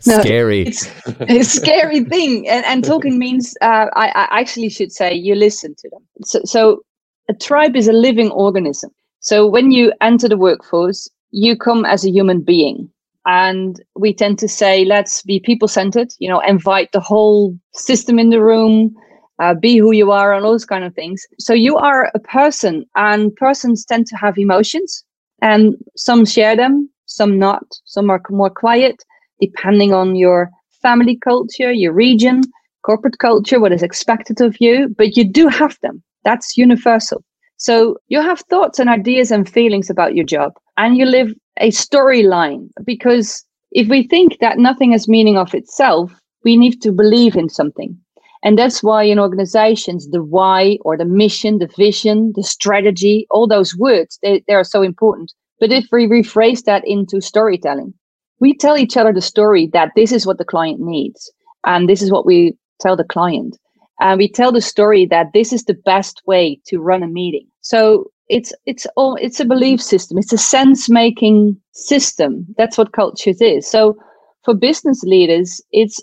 no, 0.05 0.21
scary. 0.21 0.67
It's, 0.67 0.89
a 1.19 1.43
scary 1.43 2.03
thing, 2.05 2.47
and, 2.47 2.65
and 2.65 2.83
talking 2.83 3.19
means 3.19 3.55
uh, 3.61 3.87
I, 3.93 4.07
I 4.07 4.39
actually 4.39 4.69
should 4.69 4.91
say 4.91 5.13
you 5.13 5.35
listen 5.35 5.75
to 5.77 5.89
them. 5.89 6.01
So, 6.23 6.41
so 6.45 6.81
a 7.29 7.33
tribe 7.33 7.75
is 7.75 7.89
a 7.89 7.93
living 7.93 8.31
organism. 8.31 8.91
So 9.19 9.47
when 9.47 9.71
you 9.71 9.93
enter 10.01 10.27
the 10.27 10.37
workforce, 10.37 11.09
you 11.31 11.57
come 11.57 11.85
as 11.85 12.05
a 12.05 12.11
human 12.11 12.41
being. 12.41 12.89
And 13.25 13.81
we 13.95 14.13
tend 14.13 14.39
to 14.39 14.47
say 14.47 14.85
let's 14.85 15.21
be 15.21 15.41
people 15.41 15.67
centered 15.67 16.13
you 16.19 16.29
know 16.29 16.39
invite 16.39 16.91
the 16.93 17.01
whole 17.01 17.57
system 17.73 18.19
in 18.19 18.29
the 18.29 18.41
room 18.41 18.95
uh, 19.39 19.53
be 19.53 19.77
who 19.77 19.91
you 19.91 20.11
are 20.11 20.33
and 20.33 20.45
all 20.45 20.51
those 20.51 20.65
kind 20.65 20.85
of 20.85 20.95
things. 20.95 21.25
So 21.37 21.53
you 21.53 21.75
are 21.77 22.09
a 22.15 22.19
person 22.19 22.85
and 22.95 23.35
persons 23.35 23.85
tend 23.85 24.07
to 24.07 24.15
have 24.15 24.37
emotions 24.37 25.03
and 25.41 25.75
some 25.95 26.25
share 26.25 26.55
them 26.55 26.89
some 27.07 27.37
not. 27.39 27.63
Some 27.85 28.09
are 28.09 28.21
more 28.29 28.49
quiet 28.49 29.03
depending 29.41 29.93
on 29.93 30.15
your 30.15 30.49
family 30.81 31.17
culture 31.17 31.71
your 31.71 31.93
region 31.93 32.41
corporate 32.83 33.17
culture 33.19 33.59
what 33.59 33.71
is 33.71 33.83
expected 33.83 34.39
of 34.41 34.55
you 34.59 34.87
but 34.97 35.17
you 35.17 35.23
do 35.25 35.47
have 35.47 35.77
them. 35.81 36.01
That's 36.23 36.57
universal 36.57 37.23
so 37.57 37.97
you 38.07 38.21
have 38.21 38.39
thoughts 38.41 38.79
and 38.79 38.89
ideas 38.89 39.31
and 39.31 39.49
feelings 39.49 39.89
about 39.89 40.15
your 40.15 40.25
job 40.25 40.53
and 40.77 40.97
you 40.97 41.05
live 41.05 41.33
a 41.59 41.71
storyline 41.71 42.69
because 42.85 43.43
if 43.71 43.87
we 43.87 44.07
think 44.07 44.37
that 44.39 44.57
nothing 44.57 44.91
has 44.91 45.07
meaning 45.07 45.37
of 45.37 45.53
itself, 45.53 46.13
we 46.43 46.55
need 46.55 46.81
to 46.81 46.91
believe 46.91 47.35
in 47.35 47.49
something. 47.49 47.97
And 48.43 48.57
that's 48.57 48.83
why 48.83 49.03
in 49.03 49.19
organizations, 49.19 50.09
the 50.09 50.23
why 50.23 50.77
or 50.81 50.97
the 50.97 51.05
mission, 51.05 51.57
the 51.57 51.69
vision, 51.75 52.31
the 52.35 52.43
strategy, 52.43 53.27
all 53.31 53.47
those 53.47 53.75
words, 53.75 54.19
they, 54.21 54.43
they 54.47 54.53
are 54.53 54.63
so 54.63 54.83
important. 54.83 55.33
But 55.59 55.71
if 55.71 55.87
we 55.91 56.07
rephrase 56.07 56.63
that 56.63 56.87
into 56.87 57.19
storytelling, 57.19 57.93
we 58.39 58.55
tell 58.55 58.77
each 58.77 58.95
other 58.95 59.11
the 59.11 59.21
story 59.21 59.67
that 59.73 59.91
this 59.95 60.11
is 60.11 60.25
what 60.27 60.37
the 60.37 60.45
client 60.45 60.79
needs. 60.79 61.31
And 61.65 61.89
this 61.89 62.01
is 62.01 62.11
what 62.11 62.25
we 62.25 62.55
tell 62.79 62.95
the 62.95 63.03
client. 63.03 63.57
And 63.99 64.17
we 64.17 64.29
tell 64.29 64.51
the 64.51 64.61
story 64.61 65.05
that 65.07 65.33
this 65.33 65.51
is 65.51 65.65
the 65.65 65.73
best 65.73 66.21
way 66.25 66.59
to 66.67 66.79
run 66.79 67.03
a 67.03 67.07
meeting. 67.07 67.47
So 67.61 68.11
it's 68.29 68.53
it's 68.65 68.85
all 68.95 69.15
it's 69.15 69.39
a 69.39 69.45
belief 69.45 69.81
system. 69.81 70.17
It's 70.17 70.33
a 70.33 70.37
sense 70.37 70.89
making 70.89 71.59
system. 71.73 72.45
That's 72.57 72.77
what 72.77 72.91
cultures 72.91 73.41
is. 73.41 73.67
So 73.67 73.97
for 74.43 74.53
business 74.53 75.03
leaders 75.03 75.61
it's 75.71 76.01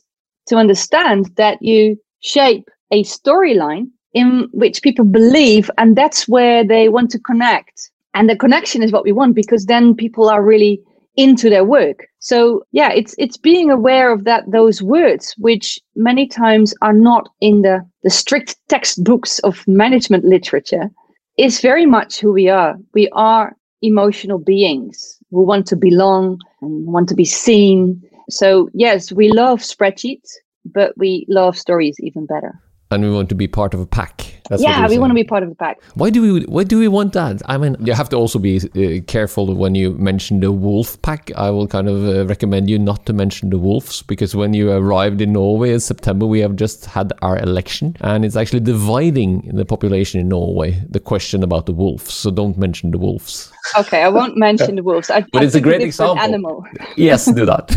to 0.48 0.56
understand 0.56 1.30
that 1.36 1.62
you 1.62 1.96
shape 2.20 2.68
a 2.90 3.02
storyline 3.04 3.86
in 4.12 4.48
which 4.52 4.82
people 4.82 5.04
believe 5.04 5.70
and 5.78 5.96
that's 5.96 6.28
where 6.28 6.64
they 6.64 6.88
want 6.88 7.10
to 7.10 7.18
connect. 7.18 7.90
And 8.14 8.30
the 8.30 8.36
connection 8.36 8.82
is 8.82 8.92
what 8.92 9.04
we 9.04 9.12
want 9.12 9.34
because 9.34 9.66
then 9.66 9.94
people 9.94 10.28
are 10.28 10.42
really 10.42 10.80
into 11.16 11.48
their 11.48 11.64
work 11.64 12.06
so 12.18 12.64
yeah 12.72 12.90
it's 12.90 13.14
it's 13.18 13.36
being 13.36 13.70
aware 13.70 14.12
of 14.12 14.24
that 14.24 14.44
those 14.50 14.82
words 14.82 15.34
which 15.38 15.78
many 15.94 16.26
times 16.26 16.74
are 16.82 16.92
not 16.92 17.28
in 17.40 17.62
the 17.62 17.80
the 18.02 18.10
strict 18.10 18.56
textbooks 18.68 19.38
of 19.40 19.66
management 19.66 20.24
literature 20.24 20.90
is 21.36 21.60
very 21.60 21.86
much 21.86 22.20
who 22.20 22.32
we 22.32 22.48
are. 22.48 22.76
We 22.92 23.08
are 23.12 23.56
emotional 23.82 24.38
beings 24.38 25.18
who 25.30 25.42
want 25.42 25.66
to 25.68 25.76
belong 25.76 26.38
and 26.62 26.86
want 26.86 27.08
to 27.08 27.14
be 27.14 27.24
seen. 27.24 28.00
So, 28.30 28.68
yes, 28.72 29.12
we 29.12 29.30
love 29.30 29.60
spreadsheets, 29.60 30.32
but 30.64 30.96
we 30.96 31.26
love 31.28 31.58
stories 31.58 31.96
even 32.00 32.26
better 32.26 32.60
and 32.94 33.02
we 33.02 33.10
want 33.10 33.28
to 33.28 33.34
be 33.34 33.48
part 33.48 33.74
of 33.74 33.80
a 33.80 33.86
pack. 33.86 34.40
That's 34.50 34.62
yeah, 34.62 34.86
we 34.88 34.98
want 34.98 35.10
to 35.10 35.14
be 35.14 35.24
part 35.24 35.42
of 35.42 35.48
the 35.48 35.54
pack. 35.54 35.80
Why 35.94 36.10
do 36.10 36.20
we? 36.20 36.44
Why 36.44 36.64
do 36.64 36.78
we 36.78 36.86
want 36.86 37.14
that? 37.14 37.40
I 37.46 37.56
mean, 37.56 37.76
you 37.80 37.94
have 37.94 38.10
to 38.10 38.16
also 38.16 38.38
be 38.38 38.58
uh, 38.58 39.02
careful 39.06 39.54
when 39.54 39.74
you 39.74 39.92
mention 39.92 40.40
the 40.40 40.52
wolf 40.52 41.00
pack. 41.00 41.30
I 41.34 41.48
will 41.48 41.66
kind 41.66 41.88
of 41.88 42.06
uh, 42.06 42.26
recommend 42.26 42.68
you 42.68 42.78
not 42.78 43.06
to 43.06 43.14
mention 43.14 43.48
the 43.48 43.58
wolves 43.58 44.02
because 44.02 44.36
when 44.36 44.52
you 44.52 44.70
arrived 44.70 45.22
in 45.22 45.32
Norway 45.32 45.72
in 45.72 45.80
September, 45.80 46.26
we 46.26 46.40
have 46.40 46.56
just 46.56 46.84
had 46.84 47.10
our 47.22 47.38
election, 47.38 47.96
and 48.00 48.22
it's 48.22 48.36
actually 48.36 48.60
dividing 48.60 49.50
the 49.54 49.64
population 49.64 50.20
in 50.20 50.28
Norway. 50.28 50.82
The 50.90 51.00
question 51.00 51.42
about 51.42 51.64
the 51.64 51.72
wolves, 51.72 52.12
so 52.12 52.30
don't 52.30 52.58
mention 52.58 52.90
the 52.90 52.98
wolves. 52.98 53.50
Okay, 53.78 54.02
I 54.02 54.10
won't 54.10 54.36
mention 54.36 54.76
the 54.76 54.82
wolves. 54.90 55.08
I, 55.08 55.22
but 55.32 55.40
I 55.40 55.46
it's 55.46 55.54
a 55.54 55.60
great 55.60 55.80
example. 55.80 56.18
Animal. 56.18 56.66
yes, 56.96 57.24
do 57.24 57.46
that. 57.46 57.74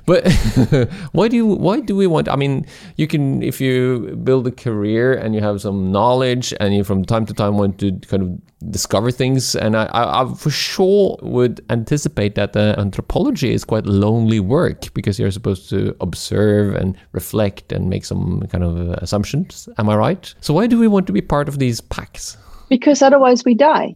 but 0.06 0.30
why 1.12 1.28
do 1.28 1.36
you? 1.36 1.46
Why 1.46 1.80
do 1.80 1.96
we 1.96 2.06
want? 2.06 2.28
I 2.28 2.36
mean, 2.36 2.66
you 2.96 3.06
can 3.06 3.42
if 3.42 3.62
you 3.62 4.14
build 4.22 4.46
a 4.46 4.52
career 4.52 5.14
and 5.14 5.34
you 5.34 5.40
have 5.40 5.60
some 5.62 5.90
knowledge 6.02 6.52
and 6.60 6.74
you 6.74 6.82
from 6.84 7.04
time 7.04 7.24
to 7.26 7.34
time 7.42 7.54
want 7.62 7.78
to 7.78 7.88
kind 8.10 8.22
of 8.24 8.30
discover 8.70 9.10
things. 9.10 9.54
And 9.64 9.76
I, 9.76 9.84
I, 10.00 10.02
I 10.22 10.34
for 10.34 10.50
sure 10.50 11.18
would 11.22 11.64
anticipate 11.70 12.34
that 12.34 12.52
the 12.52 12.74
anthropology 12.78 13.52
is 13.52 13.64
quite 13.64 13.86
lonely 13.86 14.40
work 14.40 14.92
because 14.94 15.18
you're 15.18 15.30
supposed 15.30 15.70
to 15.70 15.78
observe 16.00 16.74
and 16.74 16.96
reflect 17.12 17.72
and 17.72 17.88
make 17.88 18.04
some 18.04 18.42
kind 18.52 18.64
of 18.64 18.72
uh, 18.76 18.92
assumptions. 19.04 19.68
Am 19.78 19.88
i 19.88 19.96
right? 19.96 20.34
So 20.40 20.54
why 20.54 20.66
do 20.66 20.78
we 20.78 20.88
want 20.88 21.06
to 21.06 21.12
be 21.12 21.20
part 21.20 21.48
of 21.48 21.58
these 21.58 21.80
packs? 21.80 22.36
Because 22.68 23.02
otherwise 23.02 23.44
we 23.44 23.54
die. 23.54 23.94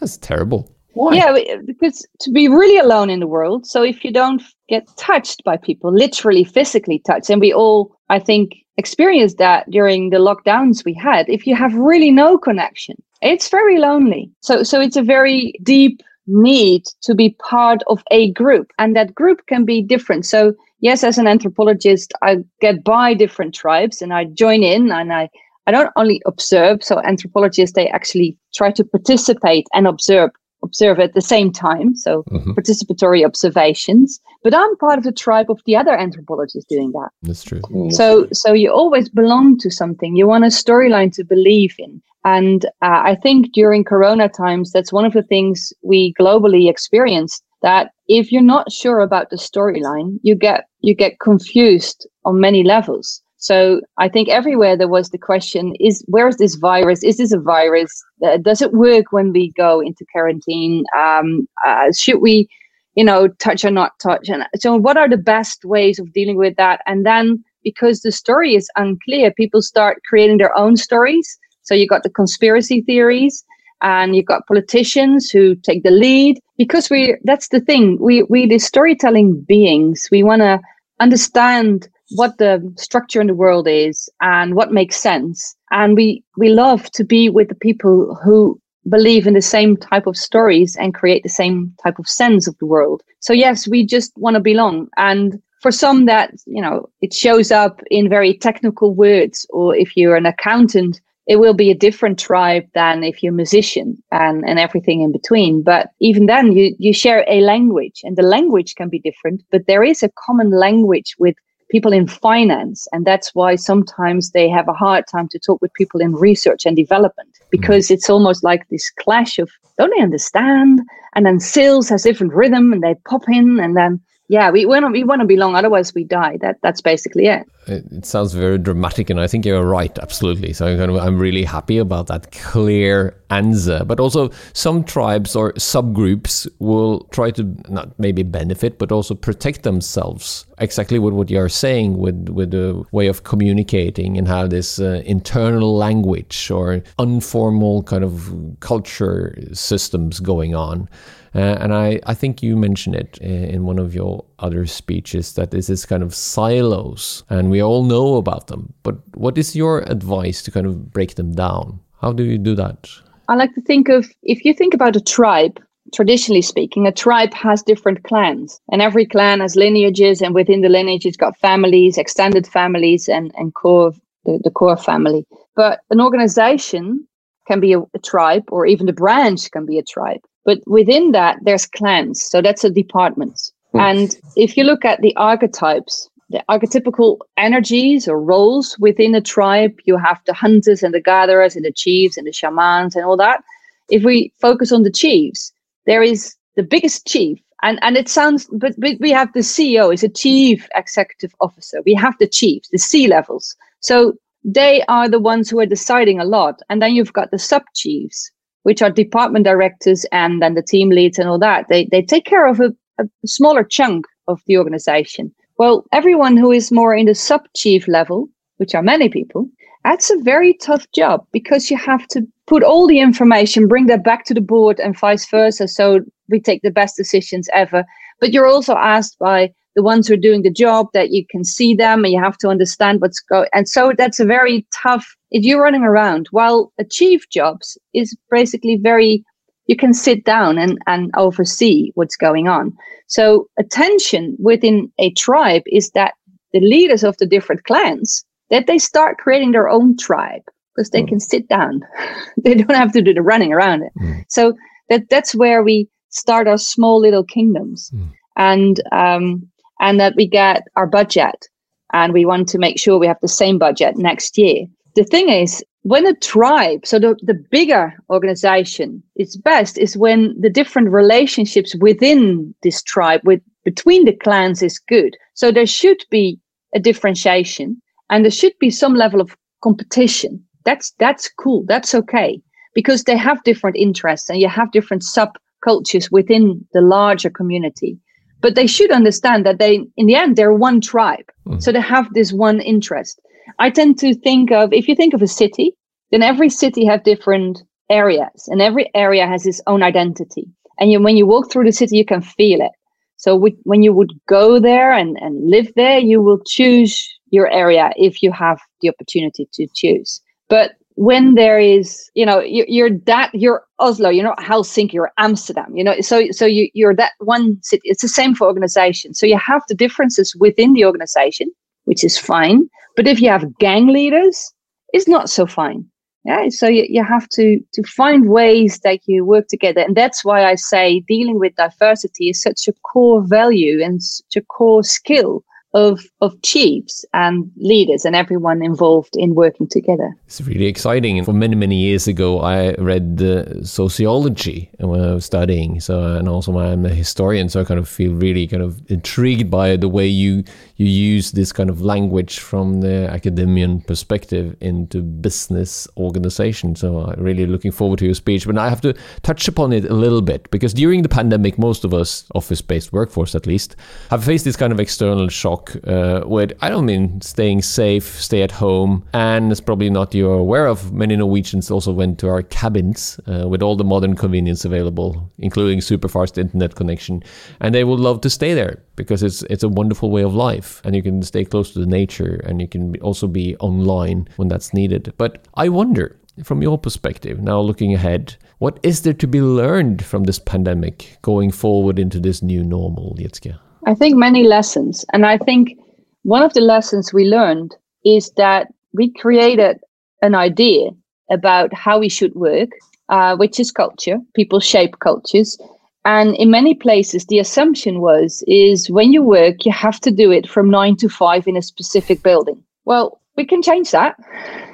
That's 0.00 0.16
terrible. 0.18 0.60
Why? 0.94 1.14
Yeah, 1.14 1.56
because 1.66 2.06
to 2.20 2.30
be 2.30 2.48
really 2.48 2.78
alone 2.78 3.08
in 3.08 3.20
the 3.20 3.26
world. 3.26 3.66
So 3.66 3.82
if 3.82 4.04
you 4.04 4.12
don't 4.12 4.42
get 4.68 4.86
touched 4.96 5.42
by 5.42 5.56
people, 5.56 5.90
literally 5.90 6.44
physically 6.44 6.98
touched, 7.06 7.30
and 7.30 7.40
we 7.40 7.52
all, 7.52 7.96
I 8.10 8.18
think, 8.18 8.61
experienced 8.76 9.38
that 9.38 9.70
during 9.70 10.10
the 10.10 10.18
lockdowns 10.18 10.84
we 10.84 10.94
had. 10.94 11.28
If 11.28 11.46
you 11.46 11.54
have 11.56 11.74
really 11.74 12.10
no 12.10 12.38
connection, 12.38 12.96
it's 13.20 13.48
very 13.48 13.78
lonely. 13.78 14.30
So, 14.40 14.62
so 14.62 14.80
it's 14.80 14.96
a 14.96 15.02
very 15.02 15.54
deep 15.62 16.02
need 16.26 16.84
to 17.02 17.14
be 17.14 17.30
part 17.40 17.82
of 17.86 18.02
a 18.10 18.32
group, 18.32 18.70
and 18.78 18.94
that 18.96 19.14
group 19.14 19.46
can 19.46 19.64
be 19.64 19.82
different. 19.82 20.24
So, 20.24 20.54
yes, 20.80 21.04
as 21.04 21.18
an 21.18 21.26
anthropologist, 21.26 22.12
I 22.22 22.38
get 22.60 22.84
by 22.84 23.14
different 23.14 23.54
tribes 23.54 24.02
and 24.02 24.12
I 24.12 24.24
join 24.24 24.62
in 24.62 24.90
and 24.90 25.12
I 25.12 25.28
I 25.66 25.70
don't 25.70 25.92
only 25.96 26.20
observe. 26.26 26.82
So 26.82 27.00
anthropologists 27.00 27.74
they 27.74 27.88
actually 27.88 28.36
try 28.52 28.72
to 28.72 28.84
participate 28.84 29.66
and 29.74 29.86
observe 29.86 30.30
observe 30.62 31.00
at 31.00 31.14
the 31.14 31.20
same 31.20 31.52
time, 31.52 31.94
so 31.96 32.22
mm-hmm. 32.30 32.52
participatory 32.52 33.24
observations. 33.24 34.20
But 34.42 34.54
I'm 34.54 34.76
part 34.76 34.98
of 34.98 35.04
the 35.04 35.12
tribe 35.12 35.50
of 35.50 35.60
the 35.66 35.76
other 35.76 35.96
anthropologists 35.96 36.68
doing 36.68 36.92
that. 36.92 37.10
That's 37.22 37.44
true. 37.44 37.62
So, 37.90 38.28
so 38.32 38.52
you 38.52 38.72
always 38.72 39.08
belong 39.08 39.58
to 39.58 39.70
something. 39.70 40.16
You 40.16 40.26
want 40.26 40.44
a 40.44 40.48
storyline 40.48 41.12
to 41.14 41.24
believe 41.24 41.74
in. 41.78 42.02
And 42.24 42.64
uh, 42.82 43.02
I 43.04 43.16
think 43.16 43.52
during 43.52 43.84
Corona 43.84 44.28
times, 44.28 44.70
that's 44.72 44.92
one 44.92 45.04
of 45.04 45.12
the 45.12 45.22
things 45.22 45.72
we 45.82 46.14
globally 46.20 46.70
experienced. 46.70 47.42
That 47.62 47.92
if 48.08 48.32
you're 48.32 48.42
not 48.42 48.72
sure 48.72 49.00
about 49.00 49.30
the 49.30 49.36
storyline, 49.36 50.18
you 50.22 50.34
get 50.34 50.64
you 50.80 50.94
get 50.94 51.20
confused 51.20 52.08
on 52.24 52.40
many 52.40 52.64
levels. 52.64 53.22
So 53.42 53.80
I 53.98 54.08
think 54.08 54.28
everywhere 54.28 54.76
there 54.76 54.88
was 54.88 55.10
the 55.10 55.18
question: 55.18 55.74
Is 55.80 56.04
where 56.06 56.28
is 56.28 56.36
this 56.36 56.54
virus? 56.54 57.02
Is 57.02 57.16
this 57.16 57.32
a 57.32 57.40
virus? 57.40 57.92
Uh, 58.24 58.36
does 58.36 58.62
it 58.62 58.72
work 58.72 59.06
when 59.10 59.32
we 59.32 59.50
go 59.56 59.80
into 59.80 60.06
quarantine? 60.12 60.84
Um, 60.96 61.48
uh, 61.66 61.90
should 61.92 62.20
we, 62.20 62.48
you 62.94 63.02
know, 63.02 63.26
touch 63.40 63.64
or 63.64 63.72
not 63.72 63.98
touch? 64.00 64.28
And 64.28 64.46
so, 64.54 64.76
what 64.76 64.96
are 64.96 65.08
the 65.08 65.16
best 65.16 65.64
ways 65.64 65.98
of 65.98 66.12
dealing 66.12 66.36
with 66.36 66.54
that? 66.54 66.82
And 66.86 67.04
then, 67.04 67.42
because 67.64 68.02
the 68.02 68.12
story 68.12 68.54
is 68.54 68.70
unclear, 68.76 69.32
people 69.32 69.60
start 69.60 70.02
creating 70.08 70.38
their 70.38 70.56
own 70.56 70.76
stories. 70.76 71.36
So 71.62 71.74
you 71.74 71.88
got 71.88 72.04
the 72.04 72.10
conspiracy 72.10 72.82
theories, 72.82 73.44
and 73.80 74.14
you've 74.14 74.26
got 74.26 74.46
politicians 74.46 75.30
who 75.30 75.56
take 75.56 75.82
the 75.82 75.90
lead 75.90 76.38
because 76.58 76.88
we. 76.90 77.16
That's 77.24 77.48
the 77.48 77.60
thing. 77.60 77.98
We 78.00 78.22
we 78.22 78.46
the 78.46 78.60
storytelling 78.60 79.44
beings. 79.48 80.06
We 80.12 80.22
want 80.22 80.42
to 80.42 80.60
understand 81.00 81.88
what 82.14 82.38
the 82.38 82.72
structure 82.76 83.20
in 83.20 83.26
the 83.26 83.34
world 83.34 83.66
is 83.68 84.08
and 84.20 84.54
what 84.54 84.72
makes 84.72 84.96
sense. 84.96 85.56
And 85.70 85.96
we, 85.96 86.24
we 86.36 86.48
love 86.48 86.90
to 86.92 87.04
be 87.04 87.28
with 87.28 87.48
the 87.48 87.54
people 87.54 88.14
who 88.22 88.60
believe 88.88 89.26
in 89.26 89.34
the 89.34 89.42
same 89.42 89.76
type 89.76 90.06
of 90.06 90.16
stories 90.16 90.76
and 90.76 90.94
create 90.94 91.22
the 91.22 91.28
same 91.28 91.72
type 91.82 91.98
of 91.98 92.08
sense 92.08 92.46
of 92.46 92.56
the 92.58 92.66
world. 92.66 93.02
So 93.20 93.32
yes, 93.32 93.68
we 93.68 93.86
just 93.86 94.12
want 94.16 94.34
to 94.34 94.40
belong. 94.40 94.88
And 94.96 95.40
for 95.60 95.70
some 95.70 96.06
that, 96.06 96.34
you 96.46 96.60
know, 96.60 96.88
it 97.00 97.14
shows 97.14 97.52
up 97.52 97.80
in 97.90 98.08
very 98.08 98.34
technical 98.36 98.94
words, 98.94 99.46
or 99.50 99.76
if 99.76 99.96
you're 99.96 100.16
an 100.16 100.26
accountant, 100.26 101.00
it 101.28 101.36
will 101.36 101.54
be 101.54 101.70
a 101.70 101.74
different 101.74 102.18
tribe 102.18 102.64
than 102.74 103.04
if 103.04 103.22
you're 103.22 103.32
a 103.32 103.36
musician 103.36 104.02
and, 104.10 104.44
and 104.44 104.58
everything 104.58 105.02
in 105.02 105.12
between. 105.12 105.62
But 105.62 105.90
even 106.00 106.26
then 106.26 106.50
you, 106.50 106.74
you 106.80 106.92
share 106.92 107.24
a 107.28 107.40
language 107.42 108.00
and 108.02 108.16
the 108.16 108.22
language 108.22 108.74
can 108.74 108.88
be 108.88 108.98
different, 108.98 109.44
but 109.52 109.66
there 109.68 109.84
is 109.84 110.02
a 110.02 110.10
common 110.18 110.50
language 110.50 111.14
with 111.20 111.36
people 111.72 111.92
in 111.92 112.06
finance. 112.06 112.86
And 112.92 113.04
that's 113.04 113.34
why 113.34 113.56
sometimes 113.56 114.30
they 114.30 114.48
have 114.48 114.68
a 114.68 114.74
hard 114.84 115.04
time 115.10 115.26
to 115.28 115.38
talk 115.38 115.60
with 115.62 115.72
people 115.72 116.00
in 116.00 116.14
research 116.14 116.66
and 116.66 116.76
development. 116.76 117.30
because 117.50 117.88
mm. 117.88 117.92
it's 117.94 118.08
almost 118.10 118.44
like 118.44 118.68
this 118.68 118.90
clash 118.90 119.38
of 119.38 119.50
don't 119.78 119.92
they 119.96 120.02
understand? 120.02 120.82
And 121.14 121.24
then 121.26 121.40
sales 121.40 121.88
has 121.88 122.02
different 122.02 122.34
rhythm 122.34 122.72
and 122.72 122.82
they 122.82 122.94
pop 123.06 123.22
in 123.28 123.58
and 123.58 123.74
then 123.76 124.00
yeah, 124.28 124.50
we 124.50 124.64
want 124.64 124.84
to 124.84 124.90
we 124.90 125.04
want 125.04 125.20
to 125.20 125.26
belong, 125.26 125.56
otherwise 125.56 125.94
we 125.94 126.04
die. 126.04 126.38
That 126.40 126.56
that's 126.62 126.80
basically 126.80 127.26
it. 127.26 127.42
It 127.66 128.04
sounds 128.04 128.34
very 128.34 128.58
dramatic, 128.58 129.08
and 129.08 129.20
I 129.20 129.28
think 129.28 129.46
you're 129.46 129.64
right, 129.64 129.96
absolutely. 129.98 130.52
So 130.52 130.66
I'm 130.66 131.18
really 131.18 131.44
happy 131.44 131.78
about 131.78 132.08
that 132.08 132.32
clear 132.32 133.16
answer. 133.30 133.84
But 133.84 134.00
also, 134.00 134.30
some 134.52 134.82
tribes 134.82 135.36
or 135.36 135.52
subgroups 135.52 136.48
will 136.58 137.04
try 137.12 137.30
to 137.32 137.44
not 137.68 137.96
maybe 137.98 138.24
benefit, 138.24 138.78
but 138.78 138.90
also 138.90 139.14
protect 139.14 139.62
themselves. 139.62 140.44
Exactly 140.58 140.98
what, 140.98 141.12
what 141.12 141.30
you're 141.30 141.48
saying 141.48 141.98
with 141.98 142.28
with 142.28 142.50
the 142.50 142.84
way 142.90 143.06
of 143.06 143.22
communicating 143.22 144.18
and 144.18 144.26
how 144.26 144.48
this 144.48 144.80
uh, 144.80 145.02
internal 145.04 145.76
language 145.76 146.50
or 146.50 146.82
informal 146.98 147.84
kind 147.84 148.02
of 148.02 148.34
culture 148.60 149.38
systems 149.52 150.18
going 150.18 150.54
on. 150.54 150.88
Uh, 151.34 151.56
and 151.60 151.72
I, 151.72 151.98
I 152.04 152.12
think 152.14 152.42
you 152.42 152.56
mentioned 152.56 152.94
it 152.94 153.16
in 153.18 153.64
one 153.64 153.78
of 153.78 153.94
your 153.94 154.24
other 154.38 154.66
speeches 154.66 155.32
that 155.34 155.50
this 155.50 155.70
is 155.70 155.86
kind 155.86 156.02
of 156.02 156.14
silos 156.14 157.24
and 157.30 157.50
we 157.52 157.62
all 157.62 157.84
know 157.84 158.16
about 158.16 158.46
them. 158.46 158.72
But 158.82 158.96
what 159.14 159.38
is 159.38 159.54
your 159.54 159.80
advice 159.96 160.42
to 160.42 160.50
kind 160.50 160.66
of 160.66 160.90
break 160.90 161.14
them 161.14 161.34
down? 161.34 161.80
How 162.00 162.12
do 162.12 162.24
you 162.24 162.38
do 162.38 162.54
that? 162.56 162.88
I 163.28 163.34
like 163.36 163.54
to 163.54 163.60
think 163.60 163.88
of 163.88 164.10
if 164.22 164.44
you 164.44 164.54
think 164.54 164.74
about 164.74 164.96
a 164.96 165.00
tribe, 165.00 165.60
traditionally 165.94 166.42
speaking, 166.42 166.86
a 166.86 166.92
tribe 166.92 167.34
has 167.34 167.62
different 167.62 168.02
clans, 168.04 168.60
and 168.72 168.82
every 168.82 169.06
clan 169.06 169.40
has 169.40 169.54
lineages, 169.54 170.22
and 170.22 170.34
within 170.34 170.62
the 170.62 170.68
lineage, 170.68 171.06
it's 171.06 171.16
got 171.16 171.38
families, 171.38 171.98
extended 171.98 172.46
families, 172.46 173.08
and 173.08 173.32
and 173.36 173.54
core 173.54 173.92
the, 174.24 174.40
the 174.42 174.50
core 174.50 174.76
family. 174.76 175.24
But 175.54 175.80
an 175.90 176.00
organization 176.00 177.06
can 177.46 177.60
be 177.60 177.72
a, 177.74 177.80
a 177.80 177.98
tribe, 178.02 178.44
or 178.48 178.66
even 178.66 178.86
the 178.86 179.00
branch 179.04 179.50
can 179.50 179.66
be 179.66 179.78
a 179.78 179.84
tribe. 179.94 180.20
But 180.44 180.58
within 180.66 181.12
that, 181.12 181.36
there's 181.42 181.66
clans. 181.66 182.22
So 182.22 182.42
that's 182.42 182.64
a 182.64 182.70
department. 182.70 183.38
Mm. 183.74 183.80
And 183.80 184.16
if 184.36 184.56
you 184.56 184.64
look 184.64 184.84
at 184.84 185.00
the 185.00 185.14
archetypes, 185.16 186.08
the 186.32 186.42
archetypical 186.48 187.18
energies 187.36 188.08
or 188.08 188.20
roles 188.20 188.76
within 188.78 189.14
a 189.14 189.20
tribe, 189.20 189.78
you 189.84 189.96
have 189.96 190.20
the 190.26 190.32
hunters 190.32 190.82
and 190.82 190.94
the 190.94 191.00
gatherers 191.00 191.54
and 191.54 191.64
the 191.64 191.72
chiefs 191.72 192.16
and 192.16 192.26
the 192.26 192.32
shamans 192.32 192.96
and 192.96 193.04
all 193.04 193.16
that. 193.18 193.44
If 193.90 194.02
we 194.02 194.32
focus 194.40 194.72
on 194.72 194.82
the 194.82 194.90
chiefs, 194.90 195.52
there 195.86 196.02
is 196.02 196.34
the 196.56 196.62
biggest 196.62 197.06
chief. 197.06 197.38
And, 197.62 197.78
and 197.82 197.96
it 197.96 198.08
sounds, 198.08 198.48
but, 198.52 198.74
but 198.78 198.96
we 198.98 199.10
have 199.10 199.32
the 199.32 199.40
CEO 199.40 199.94
is 199.94 200.02
a 200.02 200.08
chief 200.08 200.68
executive 200.74 201.34
officer. 201.40 201.80
We 201.84 201.94
have 201.94 202.14
the 202.18 202.26
chiefs, 202.26 202.68
the 202.70 202.78
C 202.78 203.06
levels. 203.06 203.54
So 203.80 204.14
they 204.42 204.82
are 204.88 205.08
the 205.08 205.20
ones 205.20 205.48
who 205.48 205.60
are 205.60 205.66
deciding 205.66 206.18
a 206.18 206.24
lot. 206.24 206.60
And 206.68 206.82
then 206.82 206.94
you've 206.94 207.12
got 207.12 207.30
the 207.30 207.38
sub 207.38 207.62
chiefs, 207.74 208.30
which 208.64 208.82
are 208.82 208.90
department 208.90 209.44
directors 209.44 210.04
and 210.12 210.42
then 210.42 210.54
the 210.54 210.62
team 210.62 210.88
leads 210.88 211.18
and 211.18 211.28
all 211.28 211.38
that. 211.38 211.66
They, 211.68 211.86
they 211.86 212.02
take 212.02 212.24
care 212.24 212.46
of 212.46 212.58
a, 212.58 212.72
a 212.98 213.04
smaller 213.26 213.62
chunk 213.62 214.06
of 214.26 214.40
the 214.46 214.58
organization. 214.58 215.32
Well, 215.62 215.84
everyone 215.92 216.36
who 216.36 216.50
is 216.50 216.72
more 216.72 216.92
in 216.92 217.06
the 217.06 217.14
sub 217.14 217.42
chief 217.54 217.86
level, 217.86 218.28
which 218.56 218.74
are 218.74 218.82
many 218.82 219.08
people, 219.08 219.48
that's 219.84 220.10
a 220.10 220.18
very 220.18 220.54
tough 220.54 220.90
job 220.90 221.24
because 221.30 221.70
you 221.70 221.76
have 221.76 222.04
to 222.08 222.26
put 222.48 222.64
all 222.64 222.88
the 222.88 222.98
information, 222.98 223.68
bring 223.68 223.86
that 223.86 224.02
back 224.02 224.24
to 224.24 224.34
the 224.34 224.40
board, 224.40 224.80
and 224.80 224.98
vice 224.98 225.24
versa. 225.30 225.68
So 225.68 226.00
we 226.28 226.40
take 226.40 226.62
the 226.62 226.72
best 226.72 226.96
decisions 226.96 227.48
ever. 227.52 227.84
But 228.18 228.32
you're 228.32 228.48
also 228.48 228.74
asked 228.74 229.20
by 229.20 229.52
the 229.76 229.84
ones 229.84 230.08
who 230.08 230.14
are 230.14 230.28
doing 230.28 230.42
the 230.42 230.50
job 230.50 230.88
that 230.94 231.12
you 231.12 231.24
can 231.30 231.44
see 231.44 231.76
them 231.76 232.04
and 232.04 232.12
you 232.12 232.20
have 232.20 232.38
to 232.38 232.48
understand 232.48 233.00
what's 233.00 233.20
going 233.20 233.48
and 233.54 233.66
so 233.66 233.94
that's 233.96 234.20
a 234.20 234.24
very 234.26 234.66
tough 234.82 235.16
if 235.30 235.44
you're 235.44 235.62
running 235.62 235.82
around 235.82 236.26
while 236.30 236.70
achieve 236.78 237.24
jobs 237.30 237.78
is 237.94 238.14
basically 238.30 238.76
very 238.76 239.24
you 239.72 239.76
can 239.76 239.94
sit 239.94 240.24
down 240.24 240.58
and, 240.58 240.78
and 240.86 241.10
oversee 241.16 241.90
what's 241.94 242.16
going 242.16 242.46
on 242.46 242.72
so 243.06 243.48
attention 243.58 244.36
within 244.38 244.92
a 244.98 245.10
tribe 245.12 245.62
is 245.66 245.90
that 245.92 246.12
the 246.52 246.60
leaders 246.60 247.02
of 247.02 247.16
the 247.16 247.26
different 247.26 247.64
clans 247.64 248.24
that 248.50 248.66
they 248.66 248.78
start 248.78 249.16
creating 249.16 249.52
their 249.52 249.68
own 249.68 249.96
tribe 249.96 250.42
because 250.74 250.90
they 250.90 251.02
mm. 251.02 251.08
can 251.08 251.20
sit 251.20 251.48
down 251.48 251.80
they 252.44 252.54
don't 252.54 252.76
have 252.76 252.92
to 252.92 253.02
do 253.02 253.14
the 253.14 253.22
running 253.22 253.52
around 253.52 253.82
it 253.82 253.92
mm. 253.98 254.22
so 254.28 254.54
that 254.90 255.08
that's 255.08 255.34
where 255.34 255.62
we 255.62 255.88
start 256.10 256.46
our 256.46 256.58
small 256.58 257.00
little 257.00 257.24
kingdoms 257.24 257.90
mm. 257.94 258.10
and 258.36 258.82
um, 258.92 259.48
and 259.80 259.98
that 259.98 260.14
we 260.16 260.26
get 260.26 260.62
our 260.76 260.86
budget 260.86 261.48
and 261.92 262.12
we 262.12 262.24
want 262.24 262.48
to 262.48 262.58
make 262.58 262.78
sure 262.78 262.98
we 262.98 263.06
have 263.06 263.20
the 263.20 263.28
same 263.28 263.58
budget 263.58 263.96
next 263.96 264.38
year. 264.38 264.66
The 264.94 265.04
thing 265.04 265.28
is, 265.28 265.62
when 265.82 266.06
a 266.06 266.14
tribe, 266.14 266.86
so 266.86 266.98
the, 266.98 267.16
the 267.22 267.34
bigger 267.34 267.92
organization, 268.08 269.02
is 269.16 269.36
best 269.36 269.78
is 269.78 269.96
when 269.96 270.40
the 270.40 270.50
different 270.50 270.90
relationships 270.90 271.74
within 271.80 272.54
this 272.62 272.82
tribe, 272.82 273.20
with 273.24 273.40
between 273.64 274.04
the 274.04 274.12
clans, 274.12 274.62
is 274.62 274.78
good. 274.78 275.16
So 275.34 275.50
there 275.50 275.66
should 275.66 276.04
be 276.10 276.38
a 276.74 276.80
differentiation, 276.80 277.80
and 278.10 278.24
there 278.24 278.30
should 278.30 278.58
be 278.60 278.70
some 278.70 278.94
level 278.94 279.20
of 279.20 279.36
competition. 279.62 280.44
That's 280.64 280.92
that's 280.98 281.28
cool. 281.28 281.64
That's 281.66 281.94
okay 281.94 282.40
because 282.74 283.04
they 283.04 283.16
have 283.16 283.42
different 283.42 283.76
interests, 283.76 284.30
and 284.30 284.40
you 284.40 284.48
have 284.48 284.72
different 284.72 285.02
subcultures 285.02 286.10
within 286.10 286.64
the 286.72 286.80
larger 286.80 287.30
community 287.30 287.98
but 288.42 288.56
they 288.56 288.66
should 288.66 288.90
understand 288.90 289.46
that 289.46 289.58
they 289.58 289.86
in 289.96 290.06
the 290.06 290.16
end 290.16 290.36
they're 290.36 290.52
one 290.52 290.80
tribe 290.80 291.24
mm. 291.46 291.62
so 291.62 291.72
they 291.72 291.80
have 291.80 292.12
this 292.12 292.32
one 292.32 292.60
interest 292.60 293.20
i 293.58 293.70
tend 293.70 293.98
to 293.98 294.14
think 294.14 294.50
of 294.50 294.72
if 294.72 294.88
you 294.88 294.94
think 294.94 295.14
of 295.14 295.22
a 295.22 295.28
city 295.28 295.74
then 296.12 296.22
every 296.22 296.50
city 296.50 296.84
have 296.84 297.02
different 297.02 297.62
areas 297.90 298.48
and 298.48 298.62
every 298.62 298.90
area 298.94 299.26
has 299.26 299.46
its 299.46 299.60
own 299.66 299.82
identity. 299.82 300.48
And 300.78 300.90
you, 300.90 301.00
when 301.00 301.16
you 301.16 301.26
walk 301.26 301.50
through 301.50 301.64
the 301.64 301.72
city 301.72 301.96
you 301.96 302.04
can 302.04 302.22
feel 302.22 302.60
it. 302.60 302.72
So 303.16 303.36
we, 303.36 303.56
when 303.64 303.82
you 303.82 303.92
would 303.92 304.12
go 304.28 304.58
there 304.58 304.92
and, 304.92 305.16
and 305.20 305.48
live 305.48 305.70
there 305.76 305.98
you 305.98 306.20
will 306.20 306.40
choose 306.46 307.08
your 307.30 307.50
area 307.50 307.92
if 307.96 308.22
you 308.22 308.30
have 308.32 308.60
the 308.80 308.88
opportunity 308.88 309.48
to 309.54 309.66
choose. 309.74 310.20
But 310.48 310.72
when 310.96 311.34
there 311.34 311.58
is 311.58 312.10
you 312.14 312.26
know 312.26 312.40
you, 312.40 312.66
you're 312.68 312.90
that 313.06 313.30
you're 313.32 313.64
oslo 313.78 314.10
you're 314.10 314.26
not 314.26 314.38
helsinki 314.38 314.92
you're 314.92 315.10
amsterdam 315.16 315.74
you 315.74 315.82
know 315.82 315.98
so 316.02 316.26
so 316.30 316.44
you, 316.44 316.68
you're 316.74 316.94
that 316.94 317.12
one 317.20 317.56
city. 317.62 317.80
It's 317.84 318.02
the 318.02 318.08
same 318.08 318.34
for 318.34 318.46
organization. 318.46 319.14
So 319.14 319.24
you 319.24 319.38
have 319.38 319.62
the 319.68 319.74
differences 319.74 320.36
within 320.36 320.74
the 320.74 320.84
organization 320.84 321.50
which 321.84 322.04
is 322.04 322.18
fine 322.18 322.68
but 322.96 323.06
if 323.06 323.20
you 323.20 323.28
have 323.28 323.56
gang 323.58 323.86
leaders 323.86 324.52
it's 324.92 325.08
not 325.08 325.30
so 325.30 325.46
fine 325.46 325.84
yeah 326.24 326.48
so 326.48 326.66
you, 326.68 326.86
you 326.88 327.04
have 327.04 327.28
to 327.28 327.58
to 327.72 327.82
find 327.82 328.28
ways 328.28 328.80
that 328.80 329.00
you 329.06 329.24
work 329.24 329.46
together 329.48 329.80
and 329.80 329.96
that's 329.96 330.24
why 330.24 330.44
i 330.44 330.54
say 330.54 331.00
dealing 331.08 331.38
with 331.38 331.54
diversity 331.56 332.30
is 332.30 332.40
such 332.40 332.68
a 332.68 332.72
core 332.82 333.22
value 333.26 333.82
and 333.82 334.02
such 334.02 334.36
a 334.36 334.42
core 334.42 334.82
skill 334.82 335.44
of 335.74 336.04
of 336.20 336.40
chiefs 336.42 337.04
and 337.14 337.50
leaders 337.56 338.04
and 338.04 338.14
everyone 338.14 338.62
involved 338.62 339.16
in 339.16 339.34
working 339.34 339.66
together. 339.66 340.14
It's 340.26 340.40
really 340.42 340.66
exciting. 340.66 341.16
And 341.16 341.24
for 341.24 341.32
many 341.32 341.54
many 341.54 341.76
years 341.76 342.06
ago, 342.06 342.40
I 342.40 342.74
read 342.74 343.22
uh, 343.22 343.64
sociology 343.64 344.70
when 344.78 345.00
I 345.00 345.14
was 345.14 345.24
studying. 345.24 345.80
So 345.80 346.16
and 346.16 346.28
also 346.28 346.58
I'm 346.58 346.84
a 346.84 346.90
historian, 346.90 347.48
so 347.48 347.60
I 347.60 347.64
kind 347.64 347.80
of 347.80 347.88
feel 347.88 348.12
really 348.14 348.46
kind 348.46 348.62
of 348.62 348.82
intrigued 348.90 349.50
by 349.50 349.76
the 349.76 349.88
way 349.88 350.06
you 350.06 350.44
you 350.82 351.14
use 351.14 351.32
this 351.32 351.52
kind 351.52 351.70
of 351.70 351.80
language 351.80 352.38
from 352.38 352.80
the 352.80 353.08
academician 353.08 353.80
perspective 353.82 354.56
into 354.60 355.02
business 355.02 355.86
organization. 355.96 356.74
So 356.74 356.88
I'm 357.06 357.22
really 357.22 357.46
looking 357.46 357.72
forward 357.72 357.98
to 358.00 358.04
your 358.04 358.14
speech. 358.14 358.46
But 358.46 358.58
I 358.58 358.68
have 358.68 358.80
to 358.82 358.94
touch 359.22 359.48
upon 359.48 359.72
it 359.72 359.84
a 359.84 359.94
little 359.94 360.22
bit 360.22 360.50
because 360.50 360.74
during 360.74 361.02
the 361.02 361.08
pandemic, 361.08 361.58
most 361.58 361.84
of 361.84 361.94
us 361.94 362.24
office-based 362.34 362.92
workforce 362.92 363.34
at 363.34 363.46
least 363.46 363.76
have 364.10 364.24
faced 364.24 364.44
this 364.44 364.56
kind 364.56 364.72
of 364.72 364.80
external 364.80 365.28
shock 365.28 365.74
uh, 365.86 366.22
with, 366.24 366.52
I 366.60 366.68
don't 366.68 366.86
mean 366.86 367.20
staying 367.20 367.62
safe, 367.62 368.20
stay 368.20 368.42
at 368.42 368.50
home, 368.50 369.04
and 369.12 369.52
it's 369.52 369.60
probably 369.60 369.90
not 369.90 370.14
you're 370.14 370.38
aware 370.38 370.66
of, 370.66 370.92
many 370.92 371.16
Norwegians 371.16 371.70
also 371.70 371.92
went 371.92 372.18
to 372.20 372.28
our 372.28 372.42
cabins 372.42 373.20
uh, 373.26 373.48
with 373.48 373.62
all 373.62 373.76
the 373.76 373.84
modern 373.84 374.14
convenience 374.16 374.64
available, 374.64 375.30
including 375.38 375.80
super 375.80 376.08
fast 376.08 376.38
internet 376.38 376.74
connection, 376.74 377.22
and 377.60 377.74
they 377.74 377.84
would 377.84 378.00
love 378.00 378.20
to 378.22 378.30
stay 378.30 378.54
there 378.54 378.82
because 379.02 379.22
it's 379.22 379.42
it's 379.50 379.62
a 379.62 379.68
wonderful 379.68 380.10
way 380.10 380.22
of 380.22 380.34
life, 380.34 380.80
and 380.84 380.94
you 380.96 381.02
can 381.02 381.22
stay 381.22 381.44
close 381.44 381.72
to 381.72 381.80
the 381.80 381.86
nature, 381.86 382.40
and 382.44 382.60
you 382.60 382.68
can 382.68 382.96
also 383.00 383.26
be 383.26 383.56
online 383.56 384.28
when 384.36 384.48
that's 384.48 384.72
needed. 384.72 385.12
But 385.16 385.46
I 385.54 385.68
wonder, 385.68 386.18
from 386.44 386.62
your 386.62 386.78
perspective, 386.78 387.40
now 387.40 387.60
looking 387.60 387.94
ahead, 387.94 388.36
what 388.58 388.78
is 388.82 389.02
there 389.02 389.14
to 389.14 389.26
be 389.26 389.40
learned 389.40 390.04
from 390.04 390.24
this 390.24 390.38
pandemic 390.38 391.18
going 391.22 391.50
forward 391.50 391.98
into 391.98 392.20
this 392.20 392.42
new 392.42 392.62
normal, 392.62 393.16
Jitske? 393.18 393.58
I 393.86 393.94
think 393.94 394.16
many 394.16 394.44
lessons. 394.44 395.04
And 395.12 395.26
I 395.26 395.38
think 395.38 395.76
one 396.22 396.42
of 396.42 396.54
the 396.54 396.60
lessons 396.60 397.12
we 397.12 397.24
learned 397.24 397.74
is 398.04 398.30
that 398.36 398.68
we 398.92 399.12
created 399.12 399.78
an 400.22 400.34
idea 400.34 400.90
about 401.30 401.74
how 401.74 401.98
we 401.98 402.08
should 402.08 402.34
work, 402.34 402.70
uh, 403.08 403.36
which 403.36 403.58
is 403.58 403.72
culture. 403.72 404.18
People 404.34 404.60
shape 404.60 404.98
cultures. 405.00 405.58
And 406.04 406.34
in 406.36 406.50
many 406.50 406.74
places, 406.74 407.26
the 407.26 407.38
assumption 407.38 408.00
was 408.00 408.42
is 408.46 408.90
when 408.90 409.12
you 409.12 409.22
work, 409.22 409.64
you 409.64 409.72
have 409.72 410.00
to 410.00 410.10
do 410.10 410.32
it 410.32 410.48
from 410.48 410.70
nine 410.70 410.96
to 410.96 411.08
five 411.08 411.46
in 411.46 411.56
a 411.56 411.62
specific 411.62 412.22
building. 412.22 412.62
Well, 412.84 413.20
we 413.36 413.46
can 413.46 413.62
change 413.62 413.92
that. 413.92 414.16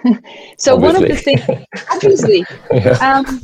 so 0.59 0.75
obviously. 0.75 0.77
one 0.77 0.97
of 0.97 1.09
the 1.09 1.17
things, 1.17 1.67
obviously, 1.93 2.45
yeah. 2.73 2.99
um, 3.01 3.41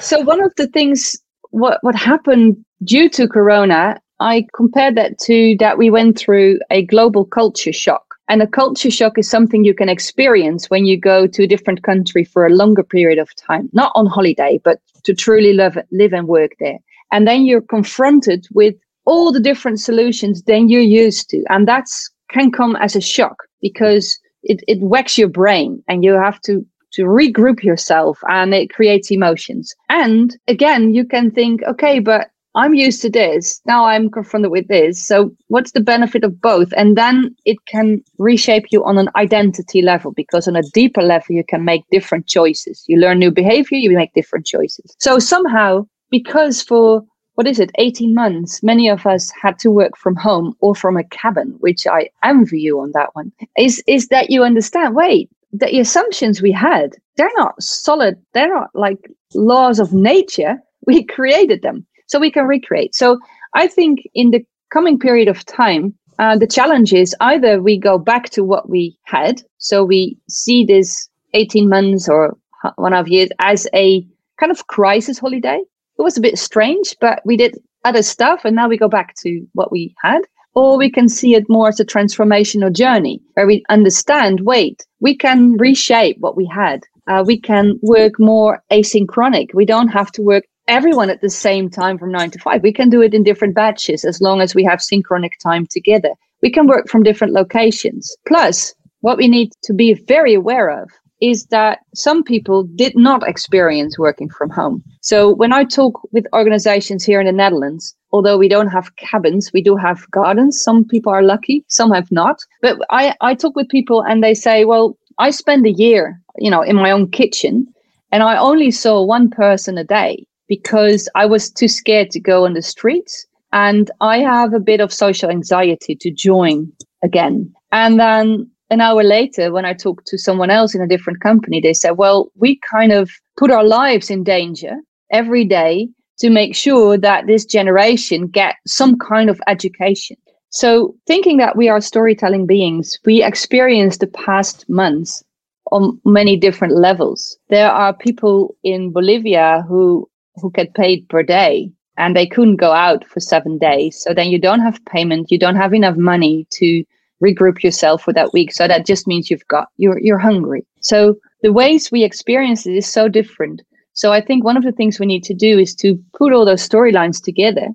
so 0.00 0.20
one 0.20 0.42
of 0.42 0.52
the 0.56 0.66
things 0.66 1.16
what 1.50 1.78
what 1.82 1.94
happened 1.94 2.56
due 2.84 3.08
to 3.10 3.28
Corona, 3.28 4.00
I 4.20 4.46
compared 4.54 4.96
that 4.96 5.18
to 5.20 5.56
that 5.58 5.78
we 5.78 5.90
went 5.90 6.18
through 6.18 6.58
a 6.70 6.84
global 6.84 7.24
culture 7.24 7.72
shock. 7.72 8.04
And 8.30 8.42
a 8.42 8.46
culture 8.46 8.90
shock 8.90 9.16
is 9.16 9.30
something 9.30 9.64
you 9.64 9.74
can 9.74 9.88
experience 9.88 10.68
when 10.68 10.84
you 10.84 11.00
go 11.00 11.26
to 11.26 11.44
a 11.44 11.46
different 11.46 11.82
country 11.82 12.24
for 12.24 12.44
a 12.44 12.50
longer 12.50 12.82
period 12.82 13.18
of 13.18 13.34
time, 13.36 13.70
not 13.72 13.90
on 13.94 14.04
holiday, 14.04 14.60
but 14.62 14.80
to 15.04 15.14
truly 15.14 15.54
live, 15.54 15.78
live 15.92 16.12
and 16.12 16.28
work 16.28 16.52
there. 16.60 16.78
And 17.12 17.26
then 17.26 17.44
you're 17.44 17.62
confronted 17.62 18.46
with 18.52 18.74
all 19.04 19.32
the 19.32 19.40
different 19.40 19.80
solutions 19.80 20.42
than 20.42 20.68
you're 20.68 20.80
used 20.80 21.30
to. 21.30 21.42
And 21.48 21.66
that's 21.66 22.10
can 22.30 22.52
come 22.52 22.76
as 22.76 22.94
a 22.94 23.00
shock 23.00 23.36
because 23.62 24.18
it, 24.42 24.62
it 24.68 24.80
whacks 24.80 25.16
your 25.16 25.28
brain 25.28 25.82
and 25.88 26.04
you 26.04 26.12
have 26.12 26.40
to 26.42 26.64
to 26.92 27.02
regroup 27.02 27.62
yourself 27.62 28.18
and 28.28 28.54
it 28.54 28.72
creates 28.72 29.10
emotions. 29.10 29.74
And 29.90 30.34
again, 30.48 30.94
you 30.94 31.04
can 31.04 31.30
think, 31.30 31.62
okay, 31.64 31.98
but 31.98 32.30
I'm 32.54 32.74
used 32.74 33.02
to 33.02 33.10
this. 33.10 33.60
Now 33.66 33.84
I'm 33.84 34.10
confronted 34.10 34.50
with 34.50 34.68
this. 34.68 35.06
So 35.06 35.30
what's 35.48 35.72
the 35.72 35.80
benefit 35.80 36.24
of 36.24 36.40
both? 36.40 36.72
And 36.76 36.96
then 36.96 37.36
it 37.44 37.58
can 37.66 38.02
reshape 38.18 38.66
you 38.70 38.84
on 38.84 38.96
an 38.98 39.10
identity 39.16 39.82
level 39.82 40.12
because 40.12 40.48
on 40.48 40.56
a 40.56 40.62
deeper 40.72 41.02
level, 41.02 41.36
you 41.36 41.44
can 41.44 41.64
make 41.64 41.84
different 41.90 42.26
choices. 42.26 42.84
You 42.88 42.96
learn 42.96 43.18
new 43.18 43.30
behavior, 43.30 43.76
you 43.78 43.90
make 43.94 44.14
different 44.14 44.46
choices. 44.46 44.96
So 44.98 45.18
somehow, 45.18 45.86
because 46.10 46.62
for 46.62 47.04
what 47.34 47.46
is 47.46 47.60
it, 47.60 47.70
18 47.78 48.14
months, 48.14 48.64
many 48.64 48.88
of 48.88 49.06
us 49.06 49.30
had 49.40 49.60
to 49.60 49.70
work 49.70 49.96
from 49.96 50.16
home 50.16 50.54
or 50.58 50.74
from 50.74 50.96
a 50.96 51.04
cabin, 51.04 51.54
which 51.60 51.86
I 51.86 52.10
envy 52.24 52.60
you 52.60 52.80
on 52.80 52.90
that 52.92 53.14
one, 53.14 53.30
is, 53.56 53.80
is 53.86 54.08
that 54.08 54.28
you 54.28 54.42
understand, 54.42 54.96
wait, 54.96 55.30
the 55.52 55.78
assumptions 55.78 56.42
we 56.42 56.50
had, 56.50 56.96
they're 57.16 57.30
not 57.36 57.62
solid. 57.62 58.16
They're 58.34 58.52
not 58.52 58.70
like 58.74 59.08
laws 59.34 59.78
of 59.78 59.92
nature. 59.92 60.58
We 60.86 61.04
created 61.04 61.60
them 61.60 61.86
so 62.06 62.18
we 62.18 62.30
can 62.30 62.46
recreate. 62.46 62.94
So 62.94 63.18
I 63.52 63.66
think 63.66 64.08
in 64.14 64.30
the 64.30 64.42
coming 64.70 64.98
period 64.98 65.28
of 65.28 65.44
time, 65.44 65.92
uh, 66.18 66.38
the 66.38 66.46
challenge 66.46 66.94
is 66.94 67.14
either 67.20 67.62
we 67.62 67.78
go 67.78 67.98
back 67.98 68.30
to 68.30 68.42
what 68.42 68.70
we 68.70 68.96
had. 69.02 69.42
So 69.58 69.84
we 69.84 70.16
see 70.30 70.64
this 70.64 71.10
18 71.34 71.68
months 71.68 72.08
or 72.08 72.38
one 72.76 72.92
half 72.92 73.06
years 73.08 73.28
as 73.38 73.68
a 73.74 74.06
kind 74.40 74.50
of 74.50 74.66
crisis 74.68 75.18
holiday. 75.18 75.60
It 75.98 76.02
was 76.02 76.16
a 76.16 76.22
bit 76.22 76.38
strange, 76.38 76.94
but 77.00 77.20
we 77.24 77.36
did 77.36 77.58
other 77.84 78.02
stuff 78.02 78.44
and 78.44 78.54
now 78.54 78.68
we 78.68 78.76
go 78.76 78.88
back 78.88 79.14
to 79.22 79.46
what 79.54 79.72
we 79.72 79.94
had. 80.02 80.22
Or 80.54 80.76
we 80.76 80.90
can 80.90 81.08
see 81.08 81.34
it 81.34 81.48
more 81.48 81.68
as 81.68 81.78
a 81.78 81.84
transformational 81.84 82.72
journey 82.72 83.20
where 83.34 83.46
we 83.46 83.64
understand 83.68 84.40
wait 84.40 84.84
we 85.00 85.16
can 85.16 85.56
reshape 85.56 86.16
what 86.18 86.36
we 86.36 86.46
had. 86.46 86.82
Uh, 87.06 87.22
we 87.24 87.40
can 87.40 87.78
work 87.82 88.18
more 88.18 88.62
asynchronic. 88.70 89.54
We 89.54 89.64
don't 89.64 89.88
have 89.88 90.10
to 90.12 90.22
work 90.22 90.44
everyone 90.66 91.10
at 91.10 91.20
the 91.20 91.30
same 91.30 91.70
time 91.70 91.98
from 91.98 92.12
nine 92.12 92.30
to 92.32 92.38
five. 92.38 92.62
We 92.62 92.72
can 92.72 92.90
do 92.90 93.00
it 93.02 93.14
in 93.14 93.22
different 93.22 93.54
batches 93.54 94.04
as 94.04 94.20
long 94.20 94.40
as 94.40 94.54
we 94.54 94.64
have 94.64 94.82
synchronic 94.82 95.38
time 95.38 95.66
together. 95.70 96.10
We 96.42 96.50
can 96.50 96.66
work 96.66 96.88
from 96.88 97.02
different 97.02 97.32
locations. 97.32 98.14
Plus 98.26 98.74
what 99.00 99.16
we 99.16 99.28
need 99.28 99.52
to 99.62 99.72
be 99.72 99.94
very 99.94 100.34
aware 100.34 100.68
of 100.82 100.90
is 101.20 101.46
that 101.46 101.80
some 101.94 102.22
people 102.22 102.62
did 102.62 102.96
not 102.96 103.26
experience 103.26 103.98
working 103.98 104.28
from 104.28 104.50
home. 104.50 104.82
So 105.00 105.34
when 105.34 105.52
I 105.52 105.64
talk 105.64 106.00
with 106.12 106.26
organizations 106.32 107.04
here 107.04 107.20
in 107.20 107.26
the 107.26 107.32
Netherlands, 107.32 107.94
although 108.12 108.38
we 108.38 108.48
don't 108.48 108.68
have 108.68 108.94
cabins, 108.96 109.50
we 109.52 109.62
do 109.62 109.76
have 109.76 110.10
gardens. 110.10 110.60
Some 110.62 110.84
people 110.84 111.12
are 111.12 111.22
lucky, 111.22 111.64
some 111.68 111.90
have 111.92 112.10
not. 112.12 112.38
But 112.62 112.78
I, 112.90 113.14
I 113.20 113.34
talk 113.34 113.56
with 113.56 113.68
people 113.68 114.02
and 114.02 114.22
they 114.22 114.34
say, 114.34 114.64
well, 114.64 114.96
I 115.18 115.30
spend 115.30 115.66
a 115.66 115.72
year, 115.72 116.20
you 116.36 116.50
know, 116.50 116.62
in 116.62 116.76
my 116.76 116.90
own 116.90 117.10
kitchen 117.10 117.66
and 118.12 118.22
I 118.22 118.36
only 118.36 118.70
saw 118.70 119.02
one 119.02 119.28
person 119.30 119.76
a 119.76 119.84
day 119.84 120.24
because 120.48 121.08
I 121.14 121.26
was 121.26 121.50
too 121.50 121.68
scared 121.68 122.10
to 122.12 122.20
go 122.20 122.44
on 122.44 122.54
the 122.54 122.62
streets. 122.62 123.26
And 123.52 123.90
I 124.00 124.18
have 124.18 124.52
a 124.52 124.60
bit 124.60 124.80
of 124.80 124.92
social 124.92 125.30
anxiety 125.30 125.94
to 125.96 126.10
join 126.10 126.70
again. 127.02 127.52
And 127.72 127.98
then 127.98 128.50
an 128.70 128.80
hour 128.80 129.02
later, 129.02 129.52
when 129.52 129.64
I 129.64 129.72
talked 129.72 130.06
to 130.08 130.18
someone 130.18 130.50
else 130.50 130.74
in 130.74 130.82
a 130.82 130.88
different 130.88 131.20
company, 131.20 131.60
they 131.60 131.72
said, 131.72 131.92
well, 131.92 132.30
we 132.34 132.58
kind 132.58 132.92
of 132.92 133.10
put 133.36 133.50
our 133.50 133.64
lives 133.64 134.10
in 134.10 134.24
danger 134.24 134.76
every 135.10 135.44
day 135.44 135.88
to 136.18 136.30
make 136.30 136.54
sure 136.54 136.98
that 136.98 137.26
this 137.26 137.44
generation 137.44 138.26
get 138.26 138.56
some 138.66 138.98
kind 138.98 139.30
of 139.30 139.40
education. 139.46 140.16
So 140.50 140.94
thinking 141.06 141.36
that 141.38 141.56
we 141.56 141.68
are 141.68 141.80
storytelling 141.80 142.46
beings, 142.46 142.98
we 143.04 143.22
experience 143.22 143.98
the 143.98 144.06
past 144.08 144.68
months 144.68 145.22
on 145.70 146.00
many 146.04 146.36
different 146.36 146.74
levels. 146.74 147.38
There 147.48 147.70
are 147.70 147.92
people 147.94 148.56
in 148.64 148.90
Bolivia 148.90 149.64
who, 149.68 150.08
who 150.36 150.50
get 150.50 150.74
paid 150.74 151.08
per 151.08 151.22
day 151.22 151.70
and 151.96 152.16
they 152.16 152.26
couldn't 152.26 152.56
go 152.56 152.72
out 152.72 153.04
for 153.06 153.20
seven 153.20 153.58
days. 153.58 154.00
So 154.00 154.14
then 154.14 154.28
you 154.28 154.38
don't 154.38 154.60
have 154.60 154.84
payment. 154.86 155.30
You 155.30 155.38
don't 155.38 155.56
have 155.56 155.74
enough 155.74 155.96
money 155.96 156.46
to 156.52 156.84
regroup 157.22 157.62
yourself 157.62 158.02
for 158.02 158.12
that 158.12 158.32
week. 158.32 158.52
So 158.52 158.68
that 158.68 158.86
just 158.86 159.06
means 159.06 159.30
you've 159.30 159.46
got 159.48 159.68
you're 159.76 159.98
you're 160.00 160.18
hungry. 160.18 160.66
So 160.80 161.16
the 161.42 161.52
ways 161.52 161.90
we 161.90 162.04
experience 162.04 162.66
it 162.66 162.74
is 162.74 162.86
so 162.86 163.08
different. 163.08 163.62
So 163.92 164.12
I 164.12 164.20
think 164.20 164.44
one 164.44 164.56
of 164.56 164.64
the 164.64 164.72
things 164.72 165.00
we 165.00 165.06
need 165.06 165.24
to 165.24 165.34
do 165.34 165.58
is 165.58 165.74
to 165.76 165.98
put 166.16 166.32
all 166.32 166.44
those 166.44 166.66
storylines 166.68 167.22
together 167.22 167.68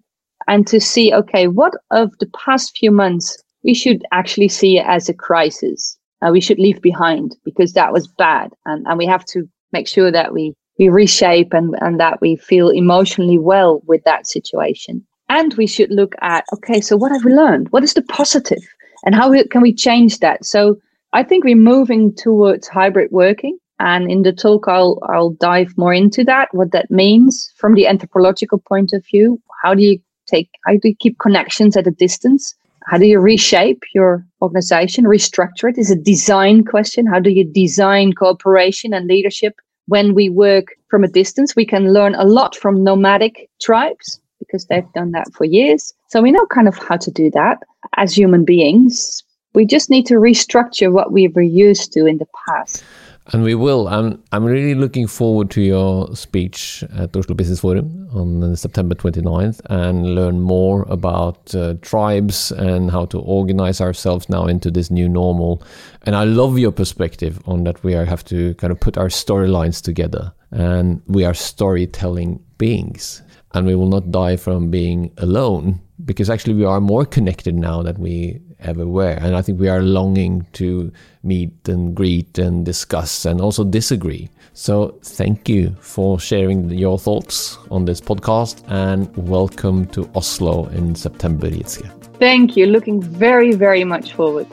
and 0.47 0.65
to 0.67 0.79
see, 0.79 1.13
okay, 1.13 1.47
what 1.47 1.73
of 1.91 2.11
the 2.19 2.29
past 2.45 2.77
few 2.77 2.91
months 2.91 3.37
we 3.63 3.73
should 3.73 4.03
actually 4.11 4.49
see 4.49 4.79
as 4.79 5.09
a 5.09 5.13
crisis. 5.13 5.97
Uh, 6.21 6.31
we 6.31 6.41
should 6.41 6.59
leave 6.59 6.81
behind 6.81 7.35
because 7.43 7.73
that 7.73 7.91
was 7.91 8.07
bad, 8.07 8.51
and 8.65 8.85
and 8.87 8.97
we 8.97 9.05
have 9.05 9.25
to 9.25 9.47
make 9.71 9.87
sure 9.87 10.11
that 10.11 10.33
we 10.33 10.53
we 10.79 10.89
reshape 10.89 11.53
and 11.53 11.75
and 11.81 11.99
that 11.99 12.21
we 12.21 12.35
feel 12.35 12.69
emotionally 12.69 13.37
well 13.37 13.81
with 13.85 14.03
that 14.05 14.27
situation. 14.27 15.05
And 15.29 15.53
we 15.55 15.67
should 15.67 15.89
look 15.89 16.13
at, 16.21 16.45
okay, 16.53 16.79
so 16.81 16.95
what 16.97 17.11
have 17.11 17.23
we 17.23 17.33
learned? 17.33 17.71
What 17.71 17.83
is 17.83 17.93
the 17.93 18.01
positive? 18.03 18.61
And 19.03 19.15
how 19.15 19.33
can 19.51 19.61
we 19.61 19.73
change 19.73 20.19
that? 20.19 20.45
So 20.45 20.77
I 21.13 21.23
think 21.23 21.43
we're 21.43 21.55
moving 21.55 22.15
towards 22.15 22.67
hybrid 22.67 23.11
working. 23.11 23.57
And 23.79 24.09
in 24.09 24.21
the 24.21 24.31
talk, 24.31 24.67
I'll, 24.67 24.99
I'll 25.09 25.31
dive 25.31 25.73
more 25.77 25.93
into 25.93 26.23
that, 26.23 26.49
what 26.53 26.71
that 26.71 26.89
means 26.89 27.51
from 27.57 27.73
the 27.73 27.87
anthropological 27.87 28.59
point 28.59 28.93
of 28.93 29.05
view. 29.05 29.41
How 29.61 29.73
do 29.73 29.81
you 29.81 29.99
take, 30.25 30.49
how 30.65 30.73
do 30.73 30.89
you 30.89 30.95
keep 30.95 31.19
connections 31.19 31.75
at 31.75 31.87
a 31.87 31.91
distance? 31.91 32.55
How 32.85 32.97
do 32.97 33.05
you 33.05 33.19
reshape 33.19 33.81
your 33.93 34.25
organization, 34.41 35.05
restructure 35.05 35.69
it? 35.69 35.77
Is 35.77 35.91
a 35.91 35.95
design 35.95 36.63
question. 36.63 37.05
How 37.05 37.19
do 37.19 37.29
you 37.29 37.43
design 37.43 38.13
cooperation 38.13 38.93
and 38.93 39.07
leadership 39.07 39.55
when 39.87 40.13
we 40.13 40.29
work 40.29 40.67
from 40.89 41.03
a 41.03 41.07
distance? 41.07 41.55
We 41.55 41.65
can 41.65 41.93
learn 41.93 42.15
a 42.15 42.25
lot 42.25 42.55
from 42.55 42.83
nomadic 42.83 43.49
tribes 43.61 44.19
because 44.47 44.65
they've 44.65 44.91
done 44.93 45.11
that 45.11 45.33
for 45.33 45.45
years. 45.45 45.93
So 46.07 46.21
we 46.21 46.31
know 46.31 46.45
kind 46.47 46.67
of 46.67 46.77
how 46.77 46.97
to 46.97 47.11
do 47.11 47.31
that 47.31 47.63
as 47.97 48.15
human 48.15 48.45
beings. 48.45 49.23
We 49.53 49.65
just 49.65 49.89
need 49.89 50.05
to 50.07 50.15
restructure 50.15 50.91
what 50.91 51.11
we 51.11 51.27
were 51.27 51.41
used 51.41 51.93
to 51.93 52.05
in 52.05 52.17
the 52.17 52.27
past. 52.47 52.83
And 53.31 53.43
we 53.43 53.55
will. 53.55 53.87
I'm, 53.87 54.21
I'm 54.33 54.43
really 54.43 54.75
looking 54.75 55.07
forward 55.07 55.49
to 55.51 55.61
your 55.61 56.13
speech 56.13 56.83
at 56.93 57.15
Oslo 57.15 57.35
Business 57.35 57.61
Forum 57.61 58.09
on 58.11 58.55
September 58.57 58.95
29th 58.95 59.61
and 59.69 60.13
learn 60.13 60.41
more 60.41 60.85
about 60.89 61.55
uh, 61.55 61.75
tribes 61.81 62.51
and 62.51 62.91
how 62.91 63.05
to 63.05 63.19
organize 63.19 63.79
ourselves 63.79 64.27
now 64.27 64.45
into 64.45 64.69
this 64.69 64.91
new 64.91 65.07
normal. 65.07 65.63
And 66.01 66.17
I 66.17 66.25
love 66.25 66.59
your 66.59 66.73
perspective 66.73 67.39
on 67.45 67.63
that 67.63 67.81
we 67.81 67.95
are, 67.95 68.03
have 68.03 68.25
to 68.25 68.55
kind 68.55 68.71
of 68.73 68.79
put 68.81 68.97
our 68.97 69.07
storylines 69.07 69.81
together 69.81 70.33
and 70.51 71.01
we 71.07 71.23
are 71.23 71.33
storytelling 71.33 72.43
beings 72.57 73.21
and 73.53 73.67
we 73.67 73.75
will 73.75 73.87
not 73.87 74.11
die 74.11 74.35
from 74.35 74.69
being 74.71 75.11
alone 75.17 75.79
because 76.05 76.29
actually 76.29 76.55
we 76.55 76.65
are 76.65 76.81
more 76.81 77.05
connected 77.05 77.55
now 77.55 77.81
than 77.81 77.95
we 77.99 78.41
ever 78.59 78.87
were. 78.87 79.11
And 79.21 79.35
i 79.35 79.41
think 79.41 79.59
we 79.59 79.69
are 79.69 79.81
longing 79.81 80.45
to 80.53 80.91
meet 81.23 81.67
and 81.67 81.95
greet 81.95 82.37
and 82.37 82.65
discuss 82.65 83.25
and 83.25 83.41
also 83.41 83.63
disagree. 83.63 84.29
So 84.53 84.99
thank 85.03 85.49
you 85.49 85.75
for 85.79 86.19
sharing 86.19 86.69
your 86.69 86.99
thoughts 86.99 87.57
on 87.71 87.85
this 87.85 88.01
podcast 88.01 88.63
and 88.67 89.15
welcome 89.17 89.85
to 89.87 90.09
oslo 90.15 90.67
in 90.67 90.95
september 90.95 91.49
Jitske. 91.49 91.89
thank 92.19 92.57
you. 92.57 92.65
Looking 92.67 93.01
very 93.01 93.53
very 93.53 93.83
much 93.83 94.13
forward 94.13 94.47